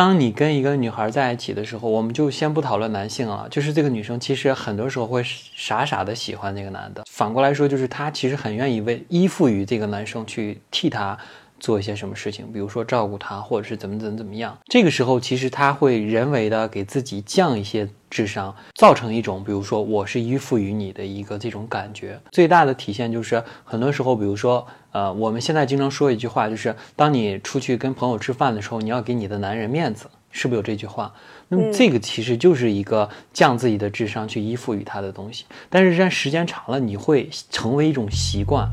[0.00, 7.04] 当你跟一个女孩在一起的时候，我们就先不讨论男性了，就是这个女生其实很多时候会傻傻的喜欢那个男的。
[7.10, 11.18] 反过来说，就是她其实很愿意为依附于这个男生去替他。
[11.58, 14.56] 做一些什么事情，比如说照顾他，或者是怎么怎么怎么样。
[14.64, 22.18] 这个时候，其实她会人为的给自己降一些智商，造成一种，比如说我是依附于你的一个这种感觉。
[22.32, 31.12] 最大的体现就是，很多时候，比如说，呃，我们现在经常说一句话，就是当你出去跟朋友吃饭的时候，你要给你的男人面子，是不是有这句话？
[31.48, 35.44] 那么这个其实就是一个降自己的智商去依附于他的东西。
[35.68, 38.68] 但是，这时间长了，你会成为一种习惯。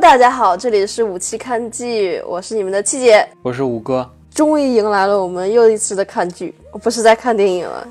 [0.00, 7.88] 大家好，这里是五七看剧，我是你们的七姐，我是五哥，终于迎来了我们又一次的看剧，我不是在看电影了，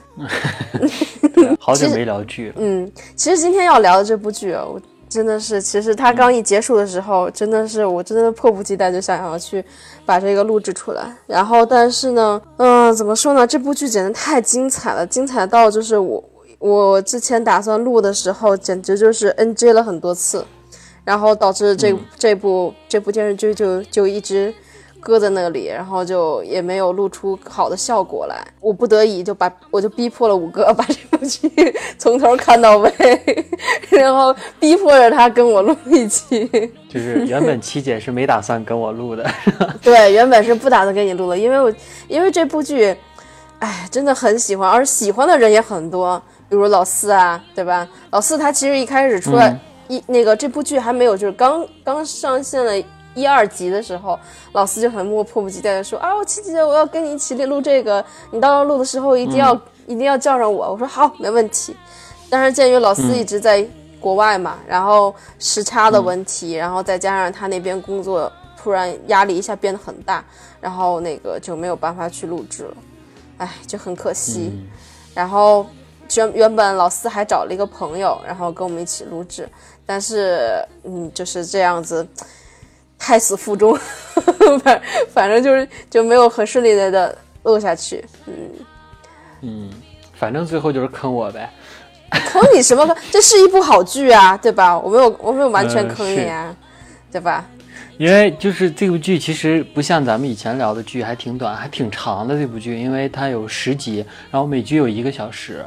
[1.59, 2.55] 好久没聊剧了。
[2.57, 9.63] 嗯，其实今天要聊的这部剧啊，我真的是，其实它刚一结束的时候，真的是我真的迫不及待就想要去
[10.05, 11.13] 把这个录制出来。
[11.27, 13.45] 然后，但是呢，嗯，怎么说呢？
[13.45, 16.23] 这部剧简直太精彩了，精彩到就是我
[16.59, 20.45] 我之前打算录的时候，简直就是 NG 了很多次。
[21.05, 24.53] 然后导致这这部这部电视剧就就一直
[24.99, 28.35] 搁在那里，然后就也没有录出好的效果来。
[28.59, 31.49] 我不得已就把我就逼迫了五哥把这部剧
[31.97, 32.91] 从头看到尾，
[33.89, 36.47] 然后逼迫着他跟我录一期。
[36.89, 39.29] 就是原本七姐是没打算跟我录的，
[39.81, 41.73] 对，原本是不打算跟你录的，因为我
[42.07, 42.95] 因为这部剧，
[43.59, 47.87] 哎，真的很喜欢，而喜欢的人也很多，比如老四啊，对吧？
[48.11, 49.59] 老四他其实一开始出来。
[49.91, 52.71] 一那个这部剧还没有，就是刚刚上线了
[53.15, 54.17] 一二集的时候，
[54.53, 59.53] 老四就很迫迫不及待的说啊，我七姐，我要跟你一起录这个，你到时候录的时候一定要
[59.87, 60.71] 一定要叫上我。
[60.71, 61.75] 我说好，没问题。
[62.29, 63.67] 但是鉴于老四一直在
[63.99, 70.23] 国外嘛，然后时差的问题，然后再加上他那边工作突然压力一下变得很大，
[70.61, 72.77] 然后那个就没有办法去录制了，
[73.39, 74.53] 哎，就很可惜。
[75.15, 75.65] 然后
[76.15, 79.49] 原原本老四还找了一个朋友，然后跟我们一起录制。
[79.85, 82.07] 但是，嗯，就是这样子，
[82.99, 83.75] 胎死腹中，
[84.61, 88.33] 反反正就是就没有很顺利的的录下去，嗯
[89.41, 89.69] 嗯，
[90.13, 91.49] 反正最后就是坑我呗，
[92.11, 92.95] 坑你什么坑？
[93.09, 94.77] 这是一部好剧啊，对吧？
[94.77, 96.53] 我没有我没有完全坑你啊，
[97.09, 97.45] 对吧？
[97.97, 105.65] 因为就是这部剧其实不像咱们以前聊的剧还挺短，还挺长的这部剧，因为它有十集，然后每集有一个小时，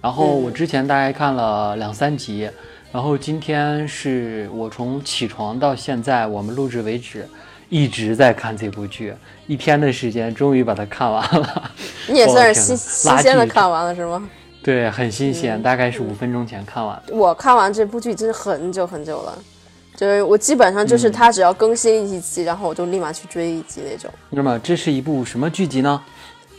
[0.00, 2.48] 然后我之前大概看了两三集。
[2.90, 7.28] 然后今天是我从起床到现在，我们录制为止，
[7.68, 9.12] 一直在看这部剧，
[9.46, 11.70] 一天的时间终于把它看完了。
[12.08, 12.76] 你也算是新
[13.12, 14.28] 新鲜的看完了是吗？
[14.62, 17.00] 对，很新鲜，大概是五分钟前看完。
[17.10, 19.38] 我看完这部剧真是很久很久了，
[19.94, 24.10] 就是我基本上就是它只要更新一集，然后我就立马去追一集那种。
[24.30, 26.02] 那么这是一部什么剧集呢？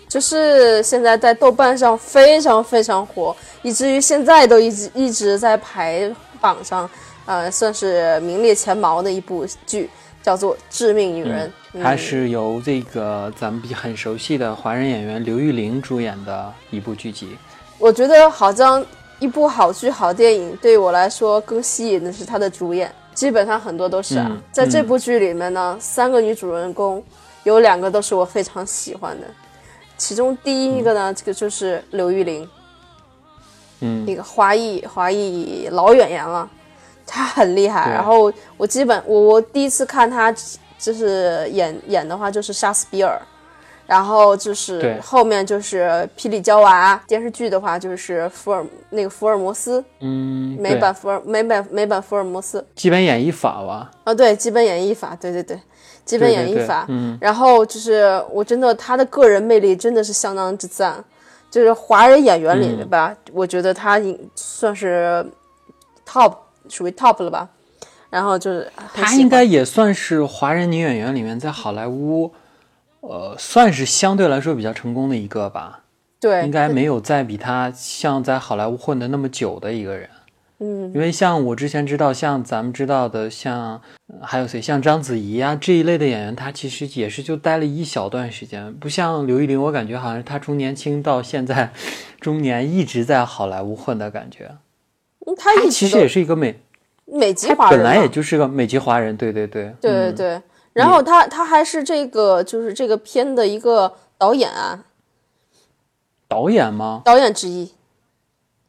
[0.10, 6.12] 就是现在在豆瓣上非常非常火，以至于现在都一直一直在排
[6.42, 6.90] 榜上，
[7.26, 9.88] 呃，算是名列前茅的一部剧，
[10.24, 11.48] 叫做《致命女人》。
[11.84, 17.38] 它是由这个咱们很熟悉的华人演员刘玉玲主演的一部剧集。
[17.78, 18.84] 我觉得好像
[19.20, 24.36] 一部好剧、好电影，对我来说更吸引的是它的主演，基本上很多都是啊。
[24.52, 27.04] 在这部剧里面呢，三个女主人公，
[27.44, 29.28] 有两个都是我非常喜欢的。
[30.00, 32.50] 其中第一个呢，这个就是刘玉玲，
[33.82, 36.50] 嗯，那个华裔华裔老演员了，
[37.06, 37.92] 他很厉害。
[37.92, 40.34] 然后我基本我我第一次看他
[40.80, 43.22] 就是演演的话就是杀死比尔，
[43.86, 53.92] 然后就是后面就是霹雳娇娃电视剧的话就是福尔那个福尔摩斯，嗯，美版福尔美版美版福尔摩斯，基本演绎法吧？
[54.06, 55.60] 啊，对，基本演绎法，对对对。
[56.10, 61.04] 基本演绎法，嗯，然后就是我真的他的个人魅力真的是相当之赞，
[61.52, 64.02] 就是华人演员里面吧，我觉得他
[64.34, 65.24] 算是
[66.08, 66.34] top，
[66.68, 67.48] 属于 top 了吧。
[68.10, 72.34] 然后就是他应该也算是华人女演员里面在好莱坞，
[73.02, 75.82] 呃，算是相对来说比较成功的一个吧。
[76.20, 80.10] 对，应该没有再比他像在好莱坞混的那么久的一个人。
[80.62, 83.82] 嗯，因为像我之前知道，像咱们知道的，像
[84.22, 91.72] 还有谁，像章子怡啊这一类的演员，她其实也是就待了一小段时间，不像刘玉玲，我感觉好像她从年轻到现在，
[92.20, 94.52] 中年一直在好莱坞混的感觉。
[95.38, 96.60] 他其实也是一个美
[97.06, 100.42] 美籍华人，本来也就是个美籍华人，对对对，对对对。
[100.74, 104.84] 然后她她还是这个就是这个片的一个导演啊，
[106.28, 107.02] 导演吗？
[107.06, 107.72] 导演之一，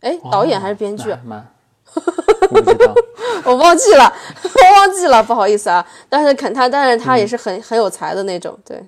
[0.00, 1.08] 哎，导演还是编剧？
[1.25, 1.46] 蛮
[2.50, 2.94] 我不知道，
[3.44, 5.87] 我忘记了， 我忘记了，不好意思啊。
[6.08, 8.82] 但是肯他，但是他也是很、很有才的那种，对。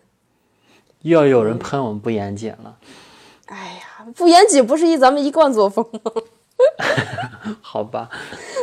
[1.02, 2.76] 又要有人喷我们不严谨了。
[3.46, 6.12] 哎呀，不严谨不是一咱们一贯作风吗？
[7.60, 8.08] 好吧，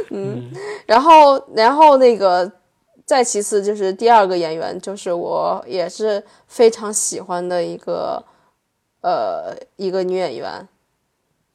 [0.09, 0.50] 嗯，
[0.86, 2.50] 然后，然后那个，
[3.06, 8.24] 再其次就是第二个演员，就是我也是非常喜欢的一个，
[9.01, 10.65] 呃，一个女演员，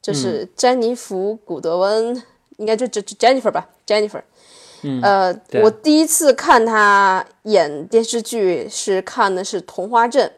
[0.03, 2.23] 就是詹妮弗·古德温，
[2.57, 4.23] 应该就就 Jennifer 吧，Jennifer。
[4.83, 10.31] 嗯，呃，我第一次看她演电视剧是看的是《童话镇》，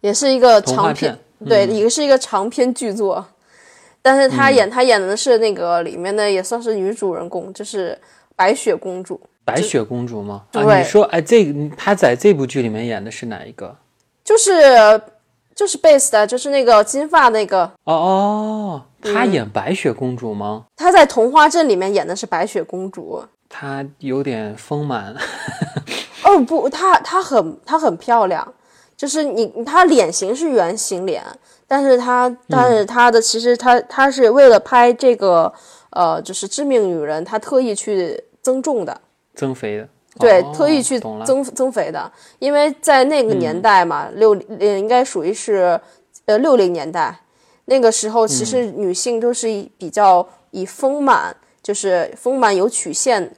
[0.00, 3.26] 也是一个长篇，对，也是一个长篇剧作。
[4.00, 7.98] 但是她演，她演的是那个里面的，也算是女主人公，就是
[8.34, 9.20] 白雪公主。
[9.44, 10.44] 白雪公主吗？
[10.52, 11.44] 啊，你说，哎，这
[11.76, 13.76] 她在这部剧里面演的是哪一个？
[14.24, 14.52] 就是
[15.58, 17.64] 就是 base 的，就是那个金发那个。
[17.82, 20.66] 哦哦，她演白雪公主吗？
[20.76, 23.20] 她在童话镇里面演的是白雪公主。
[23.48, 25.12] 她有点丰满。
[26.22, 28.54] 哦不，她她很她很漂亮，
[28.96, 31.24] 就是你她脸型是圆形脸。
[31.66, 35.52] 但是她，但是她的其实她她是为了拍这个，
[35.90, 39.00] 呃，就是致命女人，她特意去增重的，
[39.34, 39.88] 增肥的，
[40.18, 45.80] 对，特意去增增肥的，因为在那个年代嘛，六呃应该属于是，
[46.26, 47.20] 呃六零年代，
[47.66, 53.34] 那个时候其实女性都是以比较以丰满，就是丰满有曲线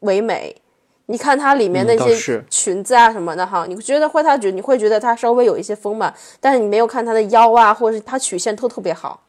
[0.00, 0.62] 为美。
[1.08, 9.22] 你看它里面那些裙子啊什么的哈，你觉得会它觉你会觉得它稍微有一些丰满，但是你没有看它的腰啊，或者是它曲线都特别好。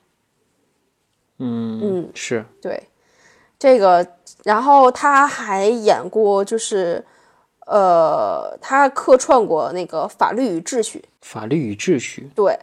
[1.38, 2.44] 嗯嗯，是。
[2.60, 2.82] 对
[3.60, 4.06] 这个，
[4.44, 7.04] 然后他还演过，就是
[7.66, 11.00] 呃，他客串过那个《法律与秩序》。
[11.22, 12.58] 法律与秩序，对，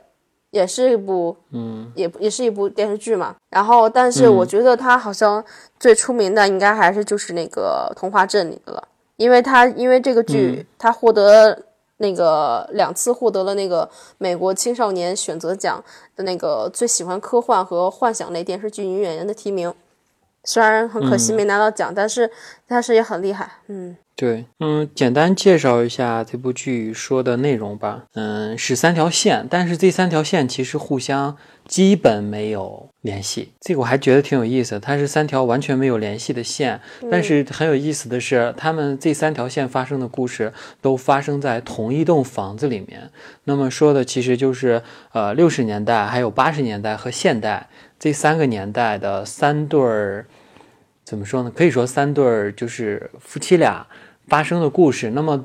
[0.51, 3.35] 也是一部嗯，也也是一部电视剧嘛。
[3.51, 5.45] 然后，但是我觉得他好像
[5.79, 8.89] 最出名的应该还是就是那个《童话镇》里的了。
[9.17, 11.57] 因为他因为这个剧，他获得
[11.99, 13.89] 那个两次获得了那个
[14.19, 15.83] 美国青少年选择奖
[16.17, 19.73] 的那个最喜欢科幻和幻想类电视剧女演员的提名，
[20.45, 22.31] 虽然很可惜没拿到奖，但是
[22.67, 23.97] 但是也很厉害，嗯。
[24.17, 28.05] 对，嗯，简单介绍一下这部剧说的内容吧。
[28.15, 31.37] 嗯，是三条线，但是这三条线其实互相
[31.67, 33.53] 基本没有联系。
[33.61, 36.81] 这个我还觉得挺有意思，它是三条完全没有联系的线。
[37.11, 43.11] 但是很有意思的是，他们这三条线发生的故事都发生在同一栋房子里面。
[43.43, 44.81] 那么说的其实就是
[45.11, 47.69] 呃六十年代、还有八十年代和现代
[48.05, 50.27] 这三个年代的三对儿，
[51.05, 51.51] 怎么说呢？
[51.57, 53.87] 可以说三对儿就是夫妻俩。
[54.29, 55.43] 发生的故事，那么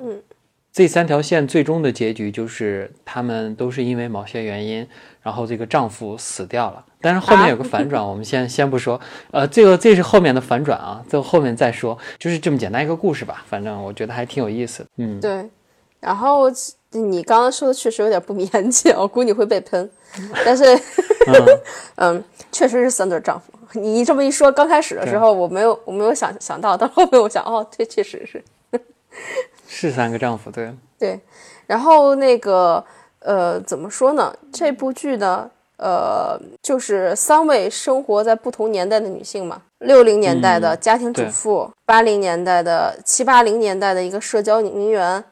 [0.73, 4.85] 这三条线最终的结局就是他们都是因为某些原因，
[5.21, 6.85] 然后这个丈夫死掉了。
[6.99, 8.99] 但是后面有个反转，我们先先不说。
[9.31, 11.97] 呃，这个这是后面的反转啊，这后面再说。
[12.17, 14.85] 就是这么简单一个故事吧，反正我觉得还挺有意思。
[14.97, 15.49] 嗯，对。
[16.01, 16.51] 然后
[16.91, 19.89] 你刚刚说的确实有点不严谨， 我估计会被喷。
[20.43, 20.65] 但是，
[21.97, 23.53] 嗯，确实是三对丈夫。
[23.73, 28.43] 你这么一说，刚开始的时候我没有我没有想想到，到后面我想，哦，对，确实是。
[29.67, 31.19] 是三个丈夫，对对，
[31.67, 32.83] 然后那个
[33.19, 34.35] 呃，怎么说呢？
[34.51, 45.23] 这部剧呢，呃，就是三位生活在不同年代的女性嘛，六零年代的家庭主妇，八零年代的七八零年代的一个社交名媛，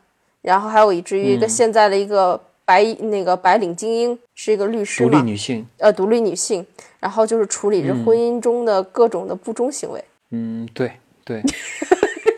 [0.48, 6.66] 然后还有以至于一个现在的一个白那个白领精英，是一个律师嘛，独立女性，呃，独立女性，
[7.00, 10.04] 然后就是处理着婚姻中的各种的不忠行为。
[10.32, 10.92] 嗯，对
[11.26, 11.44] 对。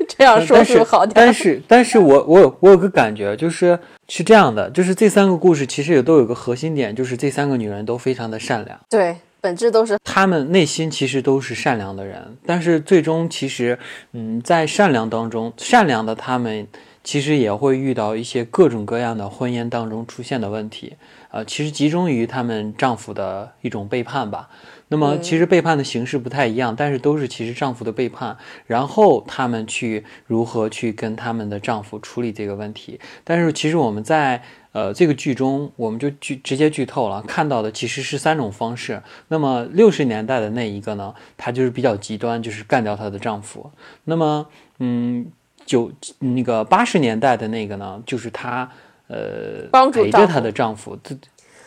[0.08, 13.80] 这样说是好点，但是，但是我我有我有个感觉，就是是这样的，就是这三个故事其实也都有个核心点，就是这三个女人都非常的善良，对，本质都是他们内心其实都是善良的人，但是最终其实，
[14.12, 16.68] 嗯，在善良当中，善良的她们
[17.10, 20.94] 其实也会遇到一些各种各样的婚姻当中出现的问题，
[21.32, 24.48] 呃，其实集中于她们丈夫的一种背叛吧。
[24.90, 28.38] 那么其实背叛的形式不太一样，但是都是其实丈夫的背叛，
[28.68, 33.00] 然后他们去如何去跟他们的丈夫处理这个问题。
[33.24, 39.02] 但是其实我们在呃这个剧中，我们就剧直接剧透了，看到的其实是三种方式。
[39.30, 43.72] 那么六十年代的那一个呢，她就是比较极端，就是干掉她的丈夫。
[44.04, 44.46] 那么
[44.78, 45.26] 嗯，
[45.70, 48.68] 九那个八十年代的那个呢，就是她
[49.08, 50.98] 呃陪着她的丈夫。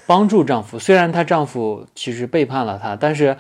[0.05, 3.37] 帮助丈夫，虽然她丈夫其实背叛了她，但是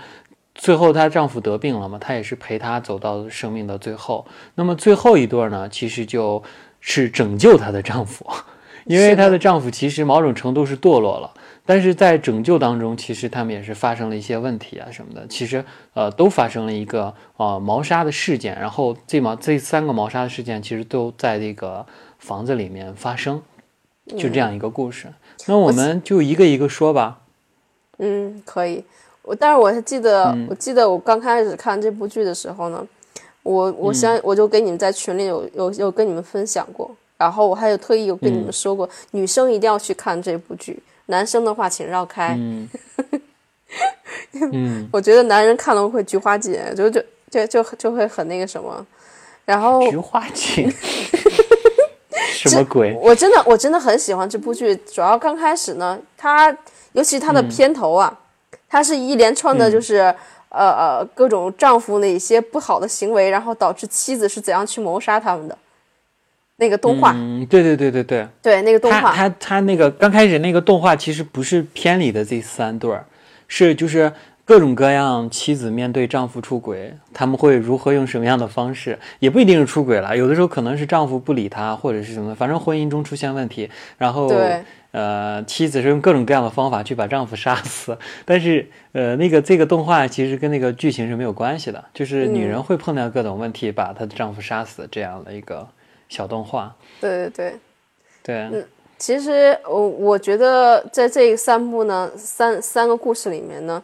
[0.54, 4.24] 最后她丈夫得病了嘛，她也是陪她走到生命的最后。
[4.54, 6.40] 那么最后一对呢，其实就
[6.80, 8.24] 是拯救她的丈夫，
[8.84, 11.32] 因为她的丈夫其实某种程度是堕落了，
[11.64, 21.84] 但是在拯救当中，其实他们也是发生了一些问题啊什么的，其实呃都发生了一个呃谋杀的事件，然后这毛这三个谋杀的事件其实都在这个
[22.18, 23.40] 房子里面发生，
[24.16, 25.06] 就这样一个故事。
[25.46, 27.20] 那我们就一个一个说吧。
[27.98, 28.84] 嗯，可以。
[29.22, 32.84] 我但是我还记得，嗯我记得我刚开始看这部剧的时候呢，
[33.44, 36.90] 我我相、我就跟你们在群里有有有跟你们分享过，
[37.22, 42.34] 然后我还有特意有跟你们说过，女生一定要去看这部剧，男生的话请绕开。
[42.36, 42.68] 嗯
[44.52, 47.00] 嗯，我觉得男人看了会菊花姐，就就
[47.30, 48.84] 就就就会很那个什么。
[49.44, 50.68] 然后菊花井，
[52.34, 52.92] 什么鬼？
[53.00, 56.54] 我真的我真的很喜欢这部剧，主要刚开始呢，它
[56.92, 58.18] 尤其它的片头啊，
[58.68, 60.14] 它是一连串的，就是、
[60.48, 65.56] 呃呃各种丈夫的一些不好的行为，然后导致妻子是怎样去谋杀他们的。
[66.62, 68.24] 那个动画，嗯，对对对对对。
[68.40, 73.04] 对那个动画，他他他那个刚开始那个动画其实不是片里的这三对儿，
[73.48, 74.12] 是就是
[74.44, 84.62] 各种各样妻子面对丈夫出轨，他们会如何用什么样的方式，也不一定是出轨了，有的时候可能是丈夫不理她或者是什么，反正婚姻中出现问题，然后对。
[84.92, 95.66] 呃妻子是用各种各样的方法去把丈夫杀死，但是呃那个这个动画其实跟那个剧情是没有关系的，就是女人会碰到各种问题把她的丈夫杀死这样的一个
[96.12, 97.58] 小动画，对对对。
[98.22, 98.36] 对。
[98.52, 103.82] 嗯其实我我觉得在这三部呢，三三个故事里面呢，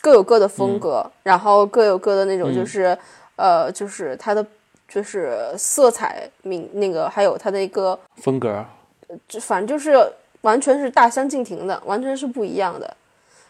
[0.00, 2.96] 各有各的风格，然后各有各的那种就是、
[3.36, 4.46] 呃，就是它的
[4.88, 8.64] 就是色彩明那个，还有它的一个，风格，
[9.28, 9.94] 就反正就是
[10.40, 12.96] 完全是大相径庭的，完全是不一样的。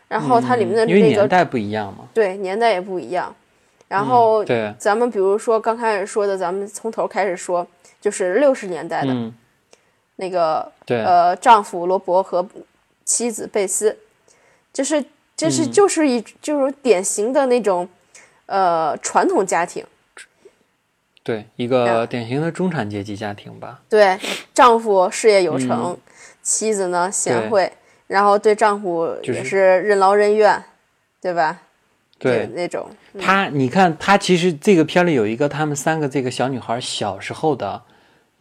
[0.09, 2.09] 然后它里面的那个、年代不一样嘛。
[2.13, 3.33] 对年代也不一样。
[3.87, 7.65] 然后对，咱们比如说刚开始说的，咱们从头开始说，
[8.01, 9.35] 就是六十年代的、嗯，
[10.17, 12.47] 那个对，呃，丈夫罗伯和
[13.05, 13.99] 妻子贝斯，
[14.73, 15.05] 就是
[15.37, 15.73] 这是嗯。
[15.73, 17.89] 就是一就是典型的那种
[18.47, 19.85] 呃传统家庭，
[21.23, 23.81] 对，一个典型的中产阶级家庭吧。
[23.89, 24.19] 对，
[24.55, 25.97] 丈夫事业有成，
[26.43, 27.73] 妻子呢贤惠，
[28.07, 30.63] 然后对丈夫就是也是任劳任怨，
[31.21, 31.63] 对吧？
[32.19, 32.91] 对那种，
[33.21, 37.81] 他，你看他其实这个片里有一个他们三个这个小女孩小时候的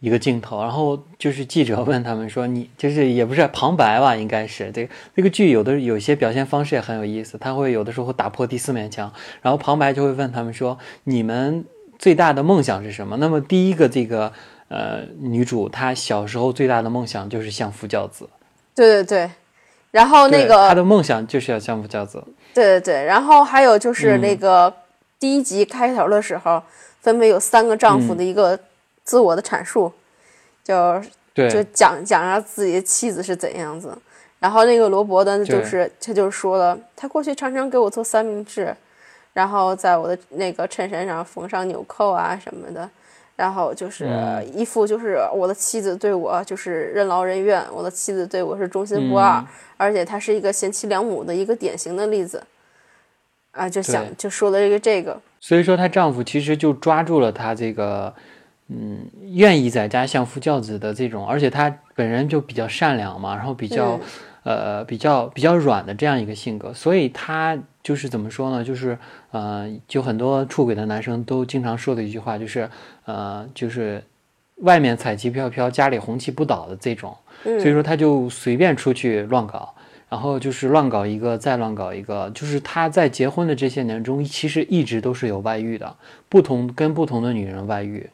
[0.00, 4.14] 一个镜头，然后就是记者问他们说：“你就是也不是旁白吧？
[4.14, 9.12] 应该是这个这个剧有的有些表现方式也很有意思，他会有的时候会打破第四面墙，
[9.42, 11.64] 然后旁白就会问他们说：你们
[11.98, 13.16] 最大的梦想是什么？
[13.16, 14.32] 那么第一个这个
[14.68, 18.28] 呃女主她小时候最大的梦想就是相夫教子，
[18.74, 19.30] 对对对。
[19.90, 22.22] 然后那个她的梦想就是要相夫教子。
[22.54, 24.72] 对对对，然后还有就是嗯那个
[25.18, 26.62] 第一集开头的时候，
[27.00, 28.58] 分别有三个丈嗯夫的一个
[29.08, 29.90] 自我的阐述，
[30.62, 31.00] 就
[31.32, 33.96] 对，就讲讲下自己的妻子是怎样子。
[34.38, 38.76] 然后那个罗伯呢，就是他就说了，他过去常常给我做三明治，
[39.32, 42.86] 然后在我的那个衬衫上缝上纽扣啊什么的，
[43.34, 49.46] 然后就是嗯一副就是我的妻子对我就是任劳任怨，我的妻子对我是忠心不二，嗯
[49.78, 52.42] 而且她是一个贤妻良母的一个典型的例子。
[53.52, 58.14] 啊，就想就说了这个这个，所以说，她丈夫其实就抓住了她这个，
[58.68, 63.98] 嗯，愿意在家相夫教子的这种，而且他本人就比较善良嘛，然后比较，
[64.42, 68.62] 呃，比较比较软的这样一个性格，所以他就是怎么说呢？
[68.62, 68.98] 就是
[69.30, 72.68] 呃，就很多出轨的男生都经常说的一句话，就是
[73.04, 74.02] 呃，就是
[74.56, 79.74] 外面彩旗飘飘，家里红旗不倒的这种，嗯所以说他就随便出去乱搞。
[80.10, 85.94] 然后就是乱搞一个，再乱搞一个，就是他在结婚的这些年中，其实一直都是有外遇的，
[86.30, 88.08] 不同跟不同的女人外遇。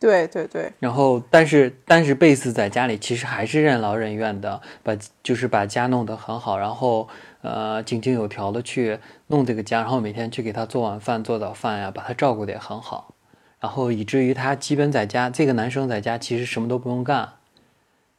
[0.00, 7.06] 对对对，然后，但是但是贝斯在家里其实还是任劳任怨的，把就是把家弄得很好，然后
[7.42, 13.14] 呃井井有条的去弄这个家，然后每天去给他做晚饭、做早饭呀，把他照顾得也很好，
[13.60, 17.34] 然后以至于他基本在家，这个男生在家其实什么都不用干。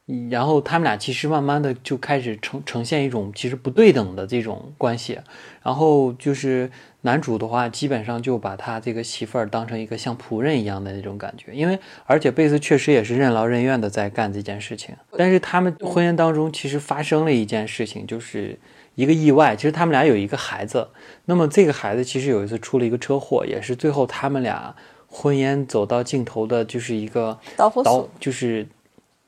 [0.08, 5.18] 嗯然后他们俩其实慢慢的就开始呈呈现一种其实不对等的这种关系，
[5.62, 6.70] 然后就是
[7.02, 18.58] 男主的话，基本上就把他这个媳妇儿当成一个像仆人一样的那种感觉，因为而且贝斯确实也是任劳任怨的在干这件事情，但是他们婚姻当中其实发生了一件事情，就是
[18.96, 20.88] 一个意外，其实他们俩有一个孩子，
[21.26, 24.74] 那么这个孩子其实有一次出了一个车祸，也是最后他们俩
[25.06, 28.10] 婚姻走到尽头的，就是一个导导火索。
[28.18, 28.66] 就是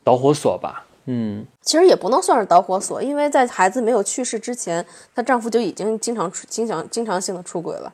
[0.05, 1.45] 导火索吧，嗯。
[1.63, 4.85] 其实也不能算是导火索，因为在孩子没有去世之前，
[5.15, 7.93] 她丈夫就已经经常出、经常、经常性的出轨了，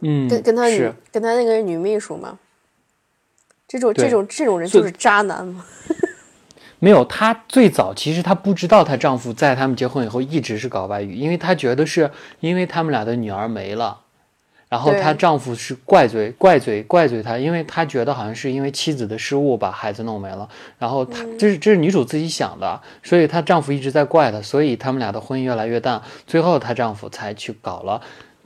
[0.00, 2.38] 嗯，跟跟他女跟他那个女秘书嘛。
[3.66, 5.64] 这种这种这种人就是渣男嘛。
[6.78, 14.00] 没有，她最早其实她不知道她丈夫在他们结婚以后一直是搞外遇，因为她觉得是因为他们俩的女儿没了，
[14.72, 20.48] 然后她丈夫是怪罪怪罪怪罪她，因为她觉得好像是因为妻子的失误把孩子弄没了，
[20.78, 28.00] 然后她这是这是女主自己想的，所以她丈夫一直在怪她，所以他们俩的婚姻越来越淡，最后她丈夫才去搞了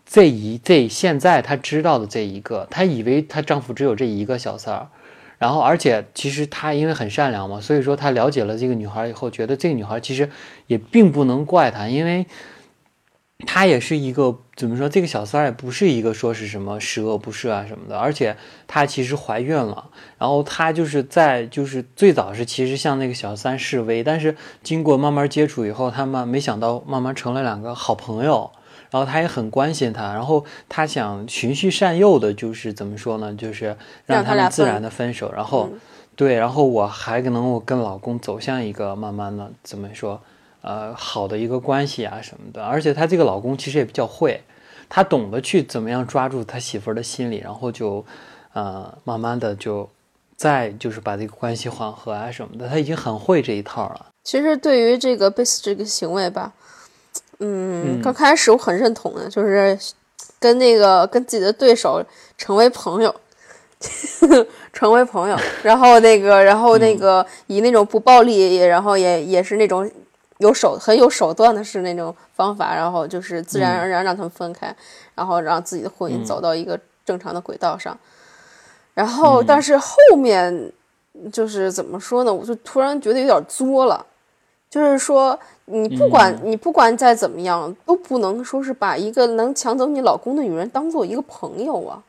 [0.05, 4.89] 这一这现在她知道的这一个，她以为她丈夫只有这一个小三儿。
[5.39, 10.29] 然后，而且其实她因为很善良嘛，所以说她了解了这个女孩以后，觉得这个女孩其实
[10.67, 12.27] 也并不能怪她，因为
[13.45, 28.51] 她也是一个怎么说，这个小三儿也不是一个说是什么十恶不赦啊什么的，而且她其实怀孕了，然后她就是在就是最早是其实向那个小三示威，但是经过慢慢接触以后，他们没想到慢慢成了两个好朋友。
[28.89, 33.35] 然后他也很关心她，然后他想循序善诱的，就是怎么说呢？
[33.35, 33.77] 就是
[34.07, 35.31] 让他们自然的分手。
[35.35, 35.69] 然后，
[36.15, 40.23] 对，然后我还能够跟老公走向一个慢慢的怎么说，
[40.67, 42.65] 呃，好的一个关系啊什么的。
[42.65, 44.43] 而且她这个老公其实也比较会，
[44.89, 48.05] 他懂得去怎么样抓住他媳妇儿的心理，然后就，
[48.53, 49.89] 呃，慢慢的就
[50.37, 52.69] 再就是把这个关系缓和啊什么的。
[52.69, 54.07] 他已经很会这一套了。
[54.25, 56.53] 其实对于这个贝斯这个行为吧。
[57.39, 59.79] 嗯，刚开始我很认同的，就是
[60.41, 62.03] 跟那个跟自己的对手
[62.39, 63.15] 成为朋友，
[64.73, 69.91] 成为朋友，然后那个，然后那个以那种不暴力，然后也也是那种
[70.39, 74.75] 有手很有手段的是那种方法，然后就是自然而然让他们分开，
[75.15, 77.97] 然后让自己的婚姻走到一个正常的轨道上。
[78.95, 80.73] 然后，但是后面
[81.33, 82.33] 就是怎么说呢？
[82.33, 84.05] 我就突然觉得有点作了，
[84.71, 85.39] 就是说。
[85.69, 92.01] 你不管你不管再怎么样，都不能说是把一个能抢走你老公的女人当做一个朋友啊。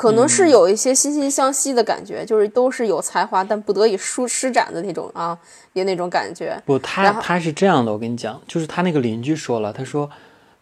[0.00, 5.38] 可能是有一些惺惺相惜的感觉，就是都是有才华但不得已舒施展的那种啊，
[5.74, 6.58] 也那种感觉。
[6.64, 10.08] 不，他他是这样的，我跟你讲，就是他那个邻居说了，他说，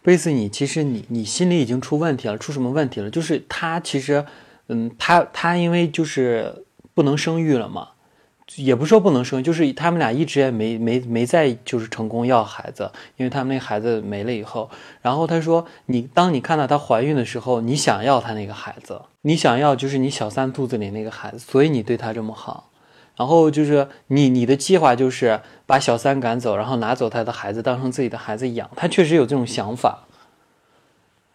[0.01, 3.09] 贝斯，你其实你你心里已经出问题了，出什么问题了？
[3.09, 4.25] 就是他其实，
[4.67, 7.87] 嗯，他他因为就是不能生育了嘛。
[8.55, 14.69] 也不说不能生，就是他们俩一直也没没没再就是成功要孩子，因为他们那孩子没了以后，
[15.01, 22.69] 然后他说你当你看到她怀孕的时候，你想要她那个孩子，你想要就是你小三肚子里那个孩子，所以你对她这么好，
[23.17, 30.05] 然后就是你你的计划就是把小三赶走，然后拿走他的孩子当成自己的孩子养，他确实有这种想法。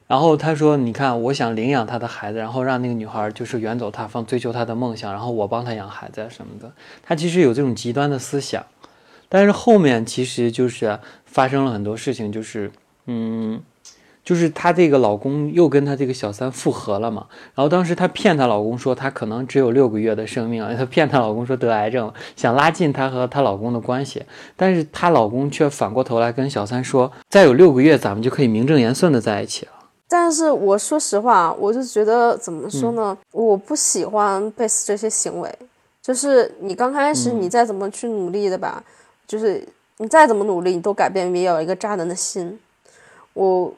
[0.06, 6.70] 然后他说：“你看，我想领养他的孩子，然后让那个女孩就是远走他方，追求他的梦想，然后我帮他养孩子什么的。
[7.02, 8.64] 他其实有这种极端的思想，
[9.30, 12.70] 但是后面其实就是发生了很多事情，就是
[13.06, 13.62] 嗯，
[14.24, 17.26] 就是她这个老公又跟她这个小三复合了嘛。
[17.54, 24.24] 然后当时她骗她老公说她可能只有六个月的生命啊， 她骗她老公说得癌症，想拉近她和她老公的关系。
[24.56, 29.72] 但是她老公却反过头来跟小三说，再有六个月咱们就可以名正言顺的在一起了。”
[30.08, 33.16] 但是我说实话，我就觉得怎么说呢？
[33.32, 35.52] 我不喜欢贝斯这些行为。
[36.00, 38.84] 就是你刚开始，你再怎么去努力的吧，
[39.26, 42.58] 就是你再怎么努力，你都改变不了一个渣男的心。
[43.32, 43.72] 我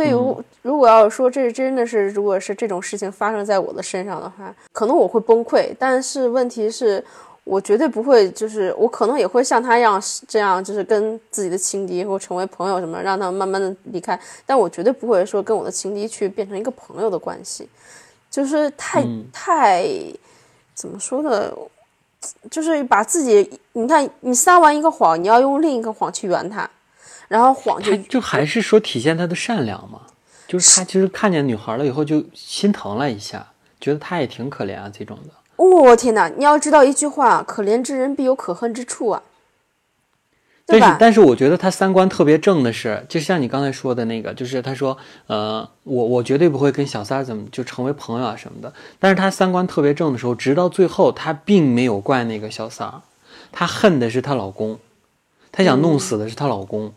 [0.00, 5.74] 对于如果要说这真的是，如果是这种事情发生在我的身上的话，可能我会崩溃。
[5.78, 7.04] 但是问题是。
[7.42, 14.16] 我绝对不会，就是我可能也会像他一样，这样就是跟自己的情敌或成为朋友什么，让他们慢慢的离开。
[14.46, 17.68] 但我绝对不会说跟我的情敌去变成一个朋友的关系，
[18.30, 19.88] 就是太太
[20.74, 21.50] 怎么说呢？
[22.50, 26.70] 就是把自己，你看你撒完一个谎，你要用另一个谎去圆他，
[27.30, 30.00] 然后谎就就还是说体现他的善良嘛？
[30.48, 33.46] 就是他其实看见女孩了以后就心疼了一下，
[33.80, 35.64] 觉得他也挺可怜啊这种的。
[35.64, 36.28] 我天哪！
[36.28, 39.22] 你要知道一句话，可怜之人必有可恨之处啊，
[40.66, 48.72] 但是，但是我觉得他三观特别正的是，就像你刚才说的那个，就是他说，呃，我我绝对不会跟小三怎么就成为朋友啊什么的。
[48.98, 53.02] 但是他三观特别正的时候，直到最后，他并没有怪那个小三儿，
[53.52, 54.80] 他恨的是她老公，
[55.52, 56.92] 他想弄死的是她老公。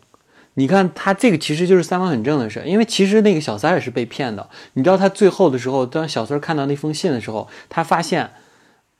[0.54, 4.48] 你看他这个其实就是三观很正的事，因为其实那个小三也是被骗的。
[4.74, 8.30] 你知道他最后的时候，当小三看到那封信的时候，他发现。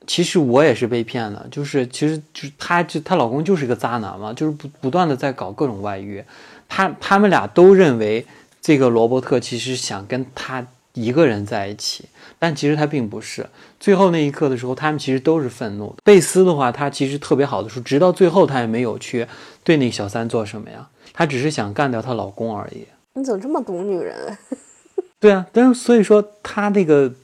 [0.06, 6.22] 其实我也是被骗的，就是其实就是她就她老公就是个渣男嘛，就是不不断的在搞各种外遇，
[6.68, 8.26] 他他们俩都认为
[8.60, 10.62] 这个罗伯特其实想跟他
[10.92, 12.04] 一个人在一起，
[12.38, 13.46] 但其实他并不是。
[13.80, 16.02] 最后那一刻的时候，他们其实都是愤怒的。
[16.04, 19.26] 贝斯的话，他其实特别好的时候，直到最后他也没有去
[19.62, 22.86] 对那个小三做什么呀，他只是想干掉她老公而已。
[23.14, 24.36] 你怎么这么懂女人？
[25.18, 27.14] 对啊，但是所以说她那个。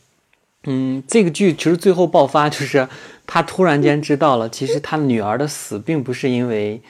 [0.65, 2.87] 嗯，这个剧其实最后爆发就是
[3.27, 6.83] 她突然间知道了，其实她女儿的死并不是因为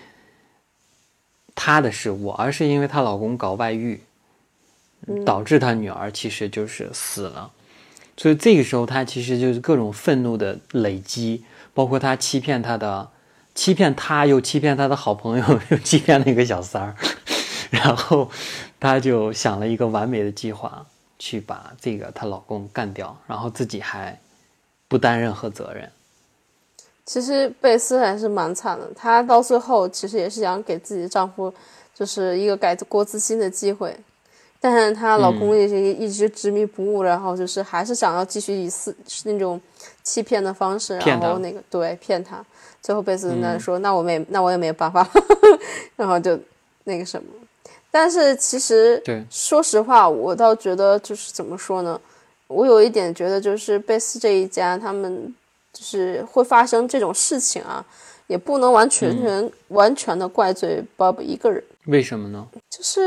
[1.55, 4.01] 她的失误，而是因为她老公搞外遇，
[5.25, 7.53] 导致她女儿其实就是死了。
[8.17, 13.09] 所以这个时候，她其实就是各种愤怒的累积，包括她欺骗她的，
[13.61, 16.97] 欺骗她又欺骗她的好朋友， 又欺骗那个小三儿，
[17.69, 18.27] 然后
[18.81, 20.87] 她就想了一个完美的计划，
[21.19, 24.19] 去把这个她老公干掉，然后自己还
[24.89, 25.93] 不担任何责任。
[27.05, 31.53] 其实贝斯还是蛮惨的，她到最后其实也是想给自己的丈夫
[31.95, 33.95] 就是一个改过自新的机会，
[34.59, 39.61] 但是她老公也是一直执迷不悟，然后就是还是想要继续以似那种
[40.11, 42.45] 欺骗的方式，然后那个对骗他，
[42.83, 45.09] 最后贝斯那说、那我们也那我也没有办法，
[45.95, 46.37] 然后就
[46.83, 47.29] 那个什么，
[47.93, 49.25] 但是其实对。
[49.31, 52.01] 说实话，我倒觉得就是怎么说呢，
[52.49, 55.33] 我有一点觉得就是贝斯这一家他们
[55.73, 57.85] 就是会发生这种事情啊，
[58.27, 62.45] 也不能完全全、完全的怪罪 Bob 一个人，为什么呢？
[62.69, 63.01] 就是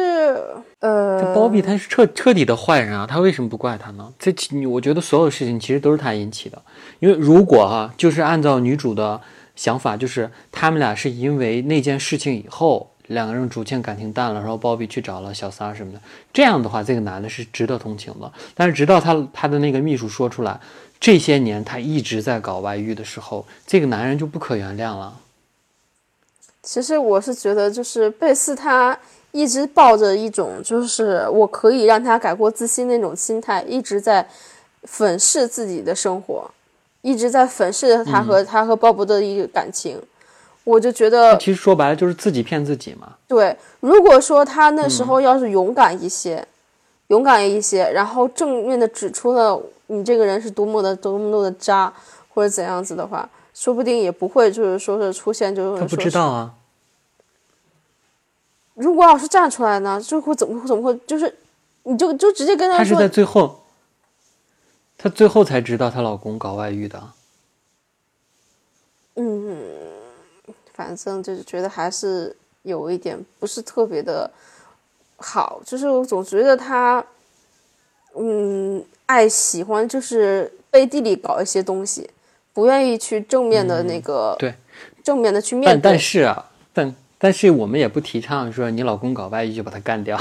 [0.80, 1.34] 呃，这。
[1.34, 4.14] 包庇他是彻彻底的坏人啊，他为什么不怪他呢？
[4.20, 6.62] 这其我觉得所有事情其实都是他引起的，
[7.04, 9.20] 因为如果哈、就是按照女主的
[9.58, 16.00] 想法，就是他们俩是因为那件事情以后，两个人逐渐感情淡了，然后包庇去找了小三儿什么的，
[16.32, 18.32] 这样的话，这个男的是值得同情的。
[18.56, 20.58] 但是直到他他的那个秘书说出来，
[20.98, 25.14] 这些年他一直在搞外遇的时候，这个男人就不可原谅了。
[26.62, 28.98] 其实我是觉得，就是贝斯他
[29.34, 34.26] 一直抱着一种就是我可以让他改过自新那种心态，一直在
[34.84, 36.50] 粉饰自己的生活，
[37.04, 40.02] 一直在粉饰他和、他和鲍勃的一个感情。
[40.64, 43.14] 我就觉得，其实说白了就是自己骗自己嘛。
[43.28, 46.48] 对，如果说他那时候要是勇敢一些，
[47.08, 51.94] 勇敢一些，然后正面的指出了你这个人是多么的多么多的渣，
[52.30, 56.54] 或者怎样子的话，说不定也不会就是说是出现就是他不知道啊。
[58.76, 61.36] 如果要是站出来呢，就会怎么会怎么会就是，
[61.84, 63.63] 你就就直接跟说他是在，最后，
[65.04, 67.12] 她最后才知道她老公搞外遇的。
[69.18, 69.60] 嗯
[70.74, 74.32] 反正就是觉得还是有一点不是特别的
[75.18, 77.06] 好，就是我总觉得她，
[78.16, 82.10] 嗯，爱喜欢就是背地里搞一些东西，
[82.54, 84.56] 不愿意去正面的那个，嗯对，
[85.04, 85.92] 正面的去面但对。
[85.92, 90.18] 但是啊，但但是我们也不提倡说你老公搞外遇就把他干掉，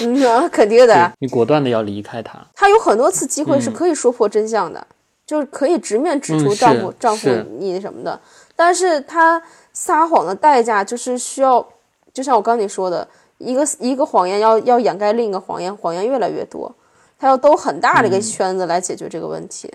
[0.00, 0.94] 嗯，啊肯定的。
[0.94, 2.38] 啊，你果断的要离开他。
[2.54, 4.86] 他有很多次机会是可以说破真相的，
[5.26, 6.96] 就是可以直面指出嗯丈夫、是。
[6.98, 8.20] 丈夫你什么的，
[8.56, 11.64] 但是他撒谎的代价就是需要，
[12.12, 13.06] 就像我刚你说的，
[13.38, 16.74] 一个一个谎言要要掩盖另一个谎言，谎言越来越多，
[17.18, 19.72] 他要兜很大的一个圈子来解决这个问题，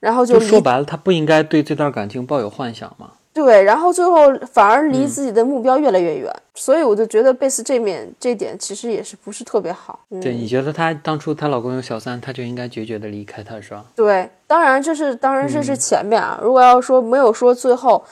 [0.00, 3.12] 然后就就说白了，他不应该对这段感情抱有幻想嘛。
[3.34, 9.98] 对，然后最后反而嗯离自己的目标越来越远，所以我就觉得贝斯这面这点其实也是不是特别好。
[10.10, 13.84] 嗯，对，你觉得她当初她老公有小三，她就应该决绝的离开他，是吧？
[13.96, 18.04] 对，当然这是当然这嗯是前面啊，如果要说没有说最后，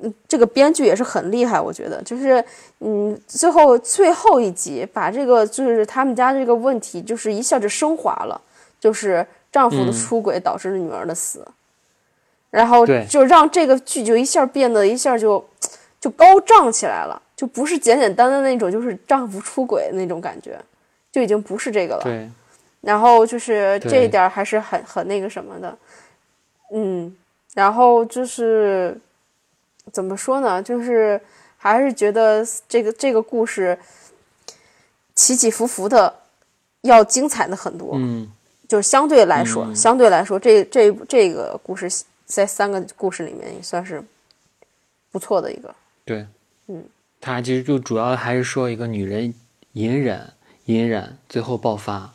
[0.00, 2.44] 嗯，这个编剧也是很厉害，我觉得就是
[2.80, 8.38] 嗯，最后最后一集把这个就是他们家这个问题就是一下就升华了，
[8.78, 11.42] 就是丈夫的嗯出轨导致了女儿的死，
[12.50, 15.44] 然后就让这个剧就一下变得一下就
[16.00, 20.58] 就高涨起来了，就不是简简单单那种就是丈夫出轨那种感觉，
[21.12, 22.02] 就已经不是这个了。
[22.02, 22.28] 对，
[22.80, 25.78] 然后就是这一点儿还是很很那个什么的，
[26.72, 27.14] 嗯，
[27.54, 28.98] 然后就是
[29.92, 31.20] 怎么说呢，就是
[31.56, 33.78] 还是觉得这个这个故事
[35.14, 36.14] 起起伏伏的
[36.82, 38.30] 要精彩的很多，嗯，
[38.68, 41.90] 就是相对来说，嗯相对来说，这这这个故事
[42.28, 44.00] 在三个故事里面也算是
[45.10, 46.26] 不错的一个，对，
[46.66, 46.84] 嗯，
[47.20, 49.34] 他其实就主要还是说一个女人
[49.72, 50.30] 隐忍、
[50.66, 52.12] 隐忍，最后爆发，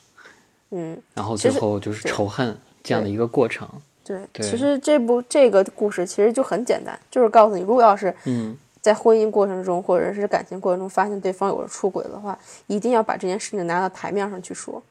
[0.69, 3.67] 嗯，然后最后就是仇恨这样的一个过程。
[4.04, 14.84] 对，对其实这部这个故事其实就很简单，就是告诉你，如果要是嗯，在婚姻过程中或者是感情过程中发现对方有了出轨的话，一定要把这件事情拿到台面上去说，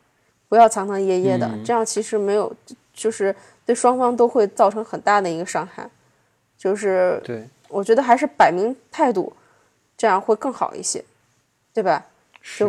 [0.49, 1.65] 不要藏藏掖掖的，嗯。
[1.65, 2.53] 这样其实没有，
[2.93, 5.89] 就是对双方都会造成很大的一个伤害。
[6.59, 9.33] 就是对，我觉得还是摆明态度，
[9.97, 11.05] 这样会更好一些，
[11.73, 12.07] 对吧？
[12.57, 12.69] 就